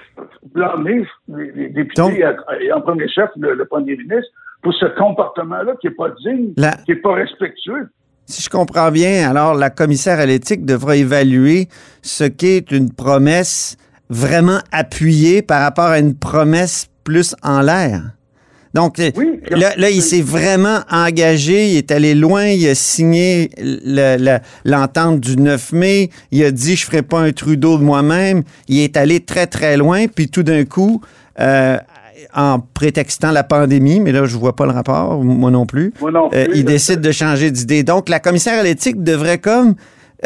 blâmer 0.52 1.06
les, 1.28 1.68
députés 1.68 2.24
et 2.60 2.72
en 2.72 2.80
premier 2.80 3.08
chef 3.08 3.30
le, 3.36 3.64
premier 3.64 3.96
ministre 3.96 4.32
pour 4.62 4.74
ce 4.74 4.86
comportement-là 4.86 5.74
qui 5.80 5.86
n'est 5.88 5.94
pas 5.94 6.10
digne, 6.24 6.52
qui 6.84 6.90
n'est 6.90 6.96
pas 6.96 7.14
respectueux. 7.14 7.88
Si 8.26 8.42
je 8.42 8.48
comprends 8.48 8.90
bien, 8.90 9.28
alors 9.28 9.54
la 9.54 9.70
commissaire 9.70 10.20
à 10.20 10.26
l'éthique 10.26 10.64
devra 10.64 10.96
évaluer 10.96 11.68
ce 12.02 12.24
qu'est 12.24 12.70
une 12.70 12.90
promesse 12.90 13.76
vraiment 14.08 14.60
appuyée 14.70 15.42
par 15.42 15.62
rapport 15.62 15.86
à 15.86 15.98
une 15.98 16.14
promesse 16.14 16.86
plus 17.04 17.34
en 17.42 17.60
l'air. 17.60 18.12
Donc 18.74 18.96
là, 18.96 19.90
il 19.90 20.00
s'est 20.00 20.22
vraiment 20.22 20.80
engagé, 20.90 21.72
il 21.72 21.76
est 21.76 21.90
allé 21.90 22.14
loin, 22.14 22.46
il 22.46 22.66
a 22.68 22.74
signé 22.74 23.50
l'entente 24.64 25.20
du 25.20 25.36
9 25.36 25.72
mai, 25.72 26.10
il 26.30 26.42
a 26.44 26.50
dit 26.50 26.76
je 26.76 26.86
ferai 26.86 27.02
pas 27.02 27.20
un 27.20 27.32
Trudeau 27.32 27.76
de 27.76 27.82
moi-même, 27.82 28.44
il 28.68 28.80
est 28.80 28.96
allé 28.96 29.20
très 29.20 29.46
très 29.46 29.76
loin, 29.76 30.06
puis 30.06 30.28
tout 30.28 30.42
d'un 30.42 30.64
coup, 30.64 31.02
euh, 31.38 31.76
en 32.34 32.60
prétextant 32.60 33.30
la 33.30 33.44
pandémie, 33.44 34.00
mais 34.00 34.12
là, 34.12 34.24
je 34.26 34.36
vois 34.36 34.54
pas 34.54 34.66
le 34.66 34.72
rapport, 34.72 35.22
moi 35.22 35.50
non 35.50 35.66
plus. 35.66 35.92
Euh, 36.02 36.46
il 36.54 36.64
décide 36.64 37.00
de 37.00 37.12
changer 37.12 37.50
d'idée. 37.50 37.82
Donc, 37.82 38.08
la 38.08 38.20
commissaire 38.20 38.58
à 38.58 38.62
l'éthique 38.62 39.02
devrait 39.02 39.38
comme 39.38 39.74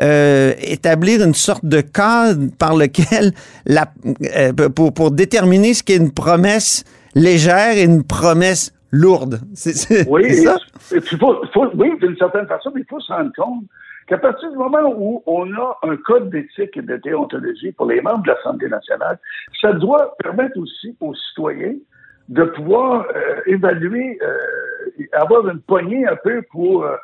euh, 0.03 0.53
établir 0.61 1.23
une 1.23 1.35
sorte 1.35 1.65
de 1.65 1.81
cadre 1.81 2.49
par 2.59 2.77
lequel, 2.77 3.33
la, 3.67 3.93
euh, 4.37 4.53
pour, 4.53 4.93
pour 4.93 5.11
déterminer 5.11 5.75
ce 5.75 5.83
qu'est 5.83 5.97
une 5.97 6.13
promesse 6.13 6.85
légère 7.15 7.77
et 7.77 7.85
une 7.85 8.05
promesse 8.05 8.73
lourde. 8.91 9.41
C'est 9.55 10.07
oui, 10.09 10.35
ça? 10.35 10.57
oui, 10.91 11.91
d'une 12.01 12.17
certaine 12.17 12.47
façon, 12.47 12.71
mais 12.75 12.83
il 12.83 12.87
faut 12.89 13.01
se 13.01 13.13
rendre 13.13 13.31
compte 13.37 13.65
qu'à 14.07 14.19
partir 14.19 14.51
du 14.51 14.57
moment 14.57 14.95
où 14.97 15.23
on 15.27 15.53
a 15.55 15.79
un 15.83 15.97
code 15.97 16.31
d'éthique 16.31 16.77
et 16.77 16.83
de 16.83 16.97
déontologie 16.97 17.73
pour 17.73 17.87
les 17.87 18.01
membres 18.01 18.23
de 18.23 18.29
l'Assemblée 18.29 18.69
nationale, 18.69 19.19
ça 19.61 19.73
doit 19.73 20.15
permettre 20.19 20.59
aussi 20.59 20.97
aux 21.01 21.15
citoyens 21.15 21.75
de 22.29 22.43
pouvoir 22.45 23.07
euh, 23.15 23.41
évaluer, 23.47 24.19
euh, 24.23 25.05
avoir 25.13 25.49
une 25.49 25.61
poignée 25.61 26.07
un 26.07 26.17
peu 26.17 26.43
pour 26.51 26.85
euh, 26.85 26.97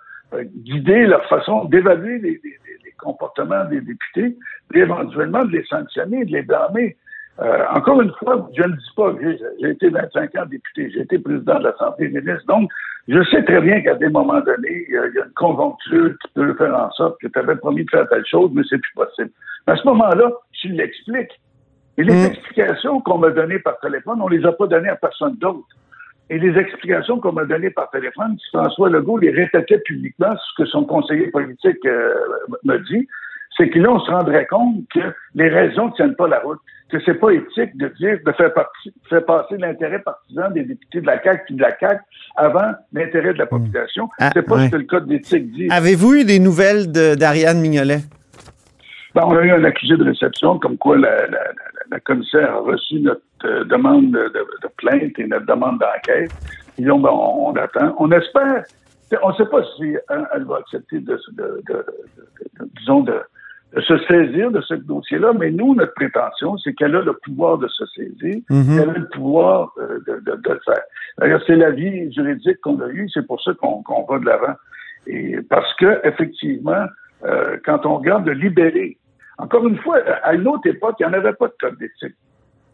guider 0.42 1.06
leur 1.06 1.24
façon 1.28 1.64
d'évaluer 1.66 2.18
les, 2.18 2.40
les, 2.42 2.58
les, 2.84 2.92
comportements 2.98 3.64
des 3.64 3.80
députés, 3.80 4.36
et 4.74 4.78
éventuellement 4.78 5.44
de 5.44 5.50
les 5.50 5.64
sanctionner, 5.64 6.24
de 6.24 6.32
les 6.32 6.42
blâmer. 6.42 6.96
Encore 7.38 8.02
une 8.02 8.12
fois, 8.18 8.48
je 8.56 8.62
ne 8.62 8.76
dis 8.76 8.90
pas 8.96 9.12
que 9.12 9.36
j'ai 9.60 9.70
été 9.70 9.88
25 9.88 10.36
ans 10.36 10.46
député, 10.46 10.90
j'ai 10.90 11.00
été 11.00 11.18
président 11.18 11.58
de 11.58 11.64
l'Assemblée 11.64 12.08
des 12.08 12.20
ministres, 12.20 12.46
donc 12.46 12.70
je 13.08 13.22
sais 13.30 13.42
très 13.42 13.60
bien 13.60 13.80
qu'à 13.80 13.94
des 13.94 14.08
moments 14.08 14.40
donnés, 14.40 14.84
il 14.88 14.94
y, 14.94 14.96
a 14.96 15.24
une 15.24 15.32
conjoncture 15.34 16.10
qui 16.22 16.32
peut 16.34 16.54
faire 16.54 16.74
en 16.74 16.90
sorte 16.92 17.20
que 17.20 17.26
tu 17.26 17.38
avais 17.38 17.56
promis 17.56 17.84
de 17.84 17.90
faire 17.90 18.08
telle 18.08 18.24
chose, 18.26 18.50
mais 18.54 18.62
c'est 18.68 18.78
plus 18.78 18.92
possible. 18.94 19.30
Mais 19.66 19.72
à 19.72 19.76
ce 19.76 19.86
moment-là, 19.88 20.30
tu 20.52 20.68
l'expliques. 20.68 21.40
Et 21.98 22.04
les 22.04 22.14
mm. 22.14 22.26
explications 22.26 23.00
qu'on 23.00 23.18
m'a 23.18 23.30
données 23.30 23.58
par 23.58 23.78
téléphone, 23.80 24.20
on 24.22 24.28
les 24.28 24.44
a 24.46 24.52
pas 24.52 24.66
données 24.66 24.88
à 24.88 24.96
personne 24.96 25.36
d'autre. 25.36 25.66
Et 26.30 26.38
les 26.38 26.56
explications 26.58 27.18
qu'on 27.18 27.32
m'a 27.32 27.44
données 27.44 27.70
par 27.70 27.90
téléphone, 27.90 28.36
François 28.52 28.88
Legault 28.88 29.18
les 29.18 29.30
répétait 29.30 29.78
publiquement, 29.78 30.34
ce 30.36 30.62
que 30.62 30.68
son 30.68 30.84
conseiller 30.84 31.26
politique 31.30 31.84
euh, 31.84 32.14
me 32.62 32.78
dit, 32.78 33.08
c'est 33.56 33.68
que 33.68 33.78
là, 33.78 33.90
on 33.90 34.00
se 34.00 34.10
rendrait 34.10 34.46
compte 34.46 34.88
que 34.94 35.00
les 35.34 35.48
raisons 35.48 35.88
ne 35.88 35.92
tiennent 35.92 36.16
pas 36.16 36.28
la 36.28 36.38
route, 36.38 36.60
que 36.92 36.98
c'est 37.04 37.14
pas 37.14 37.30
éthique 37.30 37.76
de 37.76 37.88
dire, 37.98 38.18
de 38.24 38.32
faire, 38.32 38.52
faire 39.08 39.24
passer 39.24 39.56
l'intérêt 39.56 39.98
partisan 40.00 40.50
des 40.50 40.62
députés 40.62 41.00
de 41.00 41.06
la 41.06 41.22
CAQ 41.22 41.42
puis 41.46 41.54
de 41.54 41.62
la 41.62 41.76
CAQ 41.78 42.02
avant 42.36 42.72
l'intérêt 42.92 43.32
de 43.32 43.38
la 43.38 43.46
mm. 43.46 43.48
population. 43.48 44.08
Ah, 44.20 44.30
c'est 44.34 44.42
pas 44.42 44.66
ce 44.66 44.70
que 44.70 44.76
le 44.76 44.84
code 44.84 45.06
d'éthique 45.06 45.50
dit. 45.52 45.68
Avez-vous 45.70 46.14
eu 46.14 46.24
des 46.24 46.38
nouvelles 46.38 46.92
d'Ariane 46.92 47.60
Mignolet? 47.60 48.00
Ben, 49.14 49.22
on 49.26 49.36
a 49.36 49.42
eu 49.42 49.50
un 49.50 49.64
accusé 49.64 49.96
de 49.96 50.04
réception 50.04 50.58
comme 50.58 50.78
quoi 50.78 50.96
la, 50.96 51.26
la, 51.26 51.40
la 51.90 52.00
commissaire 52.00 52.50
a 52.50 52.60
reçu 52.60 53.00
notre 53.00 53.20
euh, 53.44 53.64
demande 53.64 54.12
de, 54.12 54.46
plainte 54.76 55.18
et 55.18 55.26
notre 55.26 55.46
demande 55.46 55.78
d'enquête. 55.78 56.30
Et 56.78 56.84
ben, 56.84 56.92
on, 56.92 57.52
attend. 57.56 57.94
On 57.98 58.10
espère. 58.10 58.64
On 59.22 59.30
ne 59.30 59.34
sait 59.34 59.46
pas 59.46 59.62
si 59.76 59.94
hein, 60.08 60.24
elle 60.34 60.44
va 60.44 60.56
accepter 60.56 61.00
de, 61.00 61.20
disons, 62.78 63.00
de, 63.00 63.20
se 63.80 63.98
saisir 64.06 64.50
de 64.50 64.60
ce 64.60 64.74
dossier-là, 64.74 65.32
mais 65.38 65.50
nous, 65.50 65.74
notre 65.74 65.94
prétention, 65.94 66.58
c'est 66.58 66.74
qu'elle 66.74 66.94
a 66.94 67.00
le 67.00 67.14
pouvoir 67.14 67.58
de 67.58 67.68
se 67.68 67.86
saisir, 67.86 68.36
mm-hmm. 68.50 68.82
elle 68.82 68.90
a 68.90 68.98
le 68.98 69.08
pouvoir 69.08 69.72
euh, 69.78 69.98
de, 70.06 70.32
le 70.32 70.60
faire. 70.64 70.82
D'ailleurs, 71.18 71.42
c'est 71.46 71.56
l'avis 71.56 72.12
juridique 72.12 72.60
qu'on 72.60 72.80
a 72.80 72.88
eu, 72.88 73.08
c'est 73.12 73.26
pour 73.26 73.42
ça 73.42 73.52
qu'on 73.54 74.04
va 74.08 74.18
de 74.18 74.26
l'avant. 74.26 74.54
Et 75.06 75.38
parce 75.48 75.72
que, 75.76 76.06
effectivement, 76.06 76.84
euh, 77.24 77.56
quand 77.64 77.86
on 77.86 77.96
regarde 77.96 78.24
de 78.24 78.32
libérer 78.32 78.98
encore 79.38 79.66
une 79.66 79.78
fois, 79.78 79.98
à 80.22 80.34
une 80.34 80.46
autre 80.46 80.68
époque, 80.68 80.96
il 81.00 81.06
n'y 81.06 81.14
en 81.14 81.18
avait 81.18 81.32
pas 81.32 81.48
de 81.48 81.54
code 81.60 81.78
d'éthique. 81.78 82.14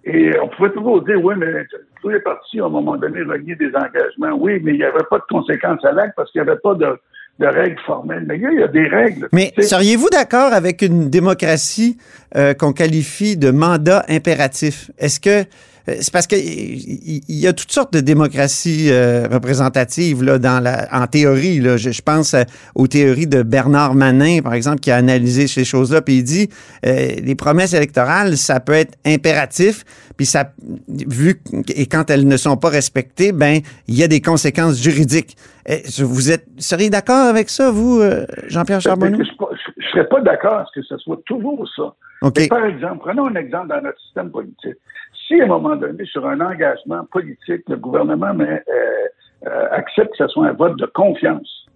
Et 0.04 0.38
on 0.38 0.48
pouvait 0.48 0.70
toujours 0.70 1.02
dire, 1.02 1.22
oui, 1.22 1.34
mais 1.36 1.66
tous 2.02 2.08
les 2.08 2.20
partis, 2.20 2.60
à 2.60 2.66
un 2.66 2.68
moment 2.68 2.96
donné, 2.96 3.22
renier 3.22 3.54
des 3.56 3.74
engagements. 3.74 4.36
Oui, 4.38 4.60
mais 4.62 4.72
il 4.72 4.78
n'y 4.78 4.84
avait 4.84 5.04
pas 5.10 5.18
de 5.18 5.24
conséquences 5.28 5.84
à 5.84 5.92
l'acte 5.92 6.14
parce 6.16 6.30
qu'il 6.30 6.42
n'y 6.42 6.48
avait 6.48 6.60
pas 6.60 6.74
de, 6.74 6.98
règles 7.46 7.80
formelles. 7.86 8.24
Mais 8.26 8.38
il 8.38 8.58
y 8.58 8.62
a 8.62 8.68
des 8.68 8.88
règles. 8.88 9.28
Mais 9.32 9.52
seriez-vous 9.58 10.08
d'accord 10.10 10.52
avec 10.52 10.82
une 10.82 11.08
démocratie 11.08 11.96
euh, 12.36 12.54
qu'on 12.54 12.72
qualifie 12.72 13.36
de 13.36 13.50
mandat 13.50 14.04
impératif? 14.08 14.90
Est-ce 14.98 15.20
que 15.20 15.44
euh, 15.88 15.96
c'est 16.00 16.12
parce 16.12 16.26
qu'il 16.26 17.22
y, 17.28 17.46
a 17.46 17.52
toutes 17.52 17.72
sortes 17.72 17.92
de 17.92 18.00
démocraties 18.00 18.88
euh, 18.90 19.26
représentatives 19.30 20.22
là, 20.22 20.38
dans 20.38 20.62
la, 20.62 20.88
en 20.92 21.06
théorie. 21.06 21.60
Là. 21.60 21.76
Je, 21.76 22.02
pense 22.02 22.34
aux 22.74 22.86
théories 22.86 23.26
de 23.26 23.42
Bernard 23.42 23.94
Manin, 23.94 24.40
par 24.40 24.54
exemple, 24.54 24.80
qui 24.80 24.90
a 24.90 24.96
analysé 24.96 25.46
ces 25.46 25.64
choses-là, 25.64 26.02
puis 26.02 26.18
il 26.18 26.24
dit 26.24 26.48
euh, 26.86 27.08
les 27.22 27.34
promesses 27.34 27.72
électorales, 27.72 28.36
ça 28.36 28.60
peut 28.60 28.72
être 28.72 28.96
impératif, 29.04 29.84
puis 30.16 30.26
ça, 30.26 30.52
vu 30.88 31.40
et 31.74 31.86
quand 31.86 32.10
elles 32.10 32.26
ne 32.26 32.36
sont 32.36 32.56
pas 32.56 32.68
respectées, 32.68 33.32
ben 33.32 33.60
il 33.86 33.96
y 33.96 34.02
a 34.02 34.08
des 34.08 34.20
conséquences 34.20 34.82
juridiques. 34.82 35.36
Vous 35.98 36.30
êtes 36.30 36.46
seriez 36.58 36.90
d'accord 36.90 37.26
avec 37.26 37.50
ça, 37.50 37.70
vous, 37.70 38.00
Jean-Pierre 38.46 38.78
ben, 38.78 38.80
Charbonneau? 38.80 39.18
Je 39.18 39.84
ne 39.84 39.90
serais 39.90 40.08
pas 40.08 40.20
d'accord 40.20 40.54
à 40.54 40.64
ce 40.66 40.80
que 40.80 40.86
ce 40.86 40.96
soit 40.98 41.20
toujours 41.26 41.68
ça. 41.76 41.94
par 42.48 42.64
exemple, 42.64 42.98
prenons 43.00 43.26
un 43.26 43.34
exemple 43.34 43.68
dans 43.68 43.82
notre 43.82 44.00
système 44.00 44.30
politique 44.30 44.76
si 45.28 45.40
à 45.40 45.44
un 45.44 45.48
moment 45.48 45.76
donné, 45.76 46.04
sur 46.06 46.26
un 46.26 46.40
engagement 46.40 47.04
politique, 47.12 47.62
le 47.68 47.76
gouvernement 47.76 48.34
euh, 48.40 48.58
euh, 49.46 49.68
accepte 49.70 50.10
que 50.12 50.26
ce 50.26 50.28
soit 50.28 50.48
un 50.48 50.52
vote 50.52 50.78
de 50.78 50.86
confiance, 50.86 51.66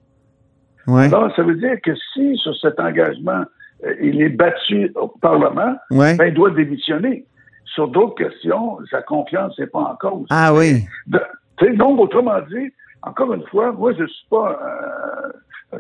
alors 0.89 1.33
ça 1.37 1.43
veut 1.43 1.55
dire 1.55 1.77
que 1.85 1.93
si 2.13 2.37
sur 2.39 2.57
cet 2.57 2.81
engagement, 2.81 3.45
euh, 3.85 3.95
il 4.01 4.21
est 4.21 4.31
battu 4.31 4.91
au 4.97 5.09
Parlement, 5.09 5.77
ben, 5.91 6.25
il 6.27 6.35
doit 6.35 6.51
démissionner. 6.51 7.25
Sur 7.67 7.89
d'autres 7.89 8.17
questions, 8.17 8.79
sa 8.91 9.01
confiance 9.03 9.59
n'est 9.59 9.67
pas 9.67 9.79
en 9.79 9.97
cause. 9.97 10.27
Ah 10.29 10.53
oui. 10.53 10.85
donc, 11.07 12.01
autrement 12.01 12.41
dit, 12.51 12.73
encore 13.03 13.33
une 13.35 13.47
fois, 13.47 13.73
moi, 13.73 13.93
je 13.95 14.03
ne 14.03 14.09
suis 14.09 14.27
pas 14.31 14.59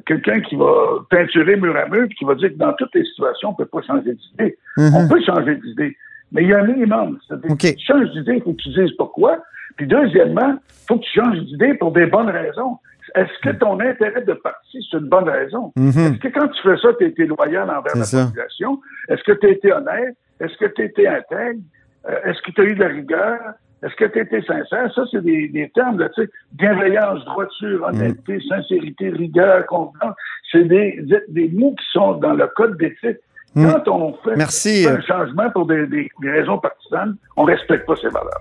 quelqu'un 0.06 0.40
qui 0.40 0.56
va 0.56 0.72
peinturer 1.11 1.56
mur 1.56 1.76
à 1.76 1.87
mur 1.87 2.04
et 2.04 2.08
qui 2.08 2.24
va 2.24 2.35
dire 2.35 2.48
que 2.50 2.58
dans 2.58 2.72
toutes 2.74 2.94
les 2.94 3.04
situations, 3.04 3.50
on 3.50 3.52
ne 3.52 3.56
peut 3.56 3.66
pas 3.66 3.82
changer 3.82 4.14
d'idée. 4.14 4.56
Mm-hmm. 4.76 4.94
On 4.94 5.08
peut 5.08 5.22
changer 5.22 5.56
d'idée. 5.56 5.96
Mais 6.32 6.42
il 6.44 6.48
y 6.48 6.54
a 6.54 6.61
un 6.61 6.66
minimum. 6.66 7.18
C'est-à-dire 7.26 7.56
tu 7.58 7.85
changes 7.87 8.11
d'idée, 8.12 8.37
il 8.37 8.42
faut 8.42 8.52
que 8.52 8.62
tu 8.62 8.70
dises 8.70 8.92
pourquoi. 8.96 9.38
Puis 9.76 9.87
deuxièmement, 9.87 10.56
faut 10.87 10.96
que 10.96 11.04
tu 11.04 11.20
changes 11.20 11.38
d'idée 11.40 11.74
pour 11.74 11.92
des 11.92 12.06
bonnes 12.06 12.30
raisons. 12.30 12.78
Est-ce 13.14 13.38
que 13.42 13.54
ton 13.56 13.78
intérêt 13.80 14.22
de 14.22 14.32
parti, 14.32 14.87
c'est 14.90 14.96
une 14.96 15.08
bonne 15.08 15.28
raison? 15.28 15.72
Mhm. 15.76 15.88
Est-ce 15.88 16.18
que 16.18 16.28
quand 16.28 16.48
tu 16.48 16.62
fais 16.62 16.76
ça, 16.78 16.88
tu 16.98 17.04
as 17.04 17.08
été 17.08 17.26
loyal 17.26 17.68
envers 17.68 17.96
la 17.96 18.04
ça. 18.04 18.24
population? 18.24 18.80
Est-ce 19.08 19.22
que 19.24 19.32
tu 19.32 19.46
as 19.46 19.50
été 19.50 19.72
honnête? 19.72 20.16
Est-ce 20.40 20.56
que 20.56 20.66
tu 20.66 20.82
as 20.82 20.85
été 20.87 21.08
intègre? 21.08 21.61
Euh, 22.08 22.16
Est-ce 22.24 22.40
que 22.42 22.50
tu 22.52 22.61
as 22.62 22.64
eu 22.64 22.74
de 22.74 22.80
la 22.80 22.88
rigueur? 22.88 23.38
Est-ce 23.83 23.95
que 23.97 24.05
tu 24.05 24.21
été 24.21 24.40
sincère? 24.42 24.92
Ça, 24.95 25.03
c'est 25.11 25.23
des, 25.25 25.49
des 25.49 25.68
termes, 25.75 25.99
là, 25.99 26.09
tu 26.14 26.23
sais, 26.23 26.31
bienveillance, 26.53 27.25
droiture, 27.25 27.85
honnêteté, 27.88 28.38
sincérité, 28.49 29.11
rigueur, 29.11 29.66
confiance. 29.66 30.14
C'est 30.53 30.64
des, 30.64 31.03
des, 31.29 31.49
mots 31.49 31.75
qui 31.77 31.85
sont 31.92 32.12
dans 32.18 32.33
le 32.35 32.47
code 32.55 32.77
d'éthique. 32.79 33.18
Mm. 33.55 33.66
Quand 33.71 33.88
on 33.88 34.12
fait, 34.25 34.37
Merci. 34.37 34.87
un 34.88 35.01
changement 35.01 35.51
pour 35.51 35.66
des, 35.66 35.87
des- 35.88 36.09
des 36.23 36.31
raisons 36.31 36.59
partisanes, 36.59 37.16
on 37.37 37.42
respecte 37.45 37.85
pas 37.87 37.97
ces 38.01 38.09
valeurs. 38.09 38.40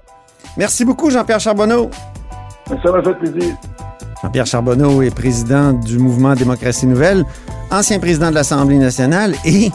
Merci 0.58 0.86
beaucoup, 0.86 1.10
Jean-Pierre 1.10 1.40
Charbonneau. 1.40 1.90
Ça 2.68 2.92
m'a 2.92 3.02
fait 3.02 3.16
plaisir. 3.16 3.56
Jean-Pierre 4.22 4.46
Charbonneau 4.46 5.02
est 5.02 5.14
président 5.14 5.74
du 5.74 5.98
mouvement 5.98 6.36
Démocratie 6.36 6.86
Nouvelle, 6.86 7.24
ancien 7.72 8.00
président 8.00 8.30
de 8.30 8.36
l'Assemblée 8.36 8.78
nationale 8.78 9.34
et 9.46 9.70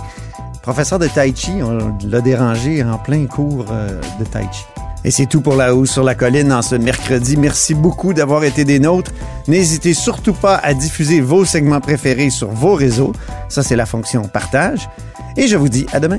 professeur 0.62 1.00
de 1.00 1.09
Tai 1.09 1.35
Chi. 1.35 1.61
On 1.62 1.92
l'a 2.09 2.20
dérangé 2.20 2.85
en 2.85 2.98
plein 2.98 3.26
cours 3.26 3.66
euh, 3.72 4.00
de 4.20 4.24
Tai 4.24 4.44
Chi. 4.52 4.64
Et 5.06 5.12
c'est 5.12 5.26
tout 5.26 5.40
pour 5.40 5.54
la 5.54 5.72
hausse 5.72 5.92
sur 5.92 6.02
la 6.02 6.16
colline 6.16 6.52
en 6.52 6.62
ce 6.62 6.74
mercredi. 6.74 7.36
Merci 7.36 7.74
beaucoup 7.74 8.12
d'avoir 8.12 8.42
été 8.42 8.64
des 8.64 8.80
nôtres. 8.80 9.12
N'hésitez 9.46 9.94
surtout 9.94 10.32
pas 10.32 10.56
à 10.56 10.74
diffuser 10.74 11.20
vos 11.20 11.44
segments 11.44 11.80
préférés 11.80 12.28
sur 12.28 12.48
vos 12.48 12.74
réseaux. 12.74 13.12
Ça, 13.48 13.62
c'est 13.62 13.76
la 13.76 13.86
fonction 13.86 14.22
partage. 14.22 14.88
Et 15.36 15.46
je 15.46 15.56
vous 15.56 15.68
dis 15.68 15.86
à 15.92 16.00
demain. 16.00 16.18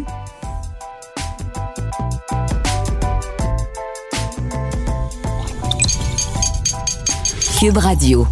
Cube 7.59 7.77
Radio. 7.77 8.25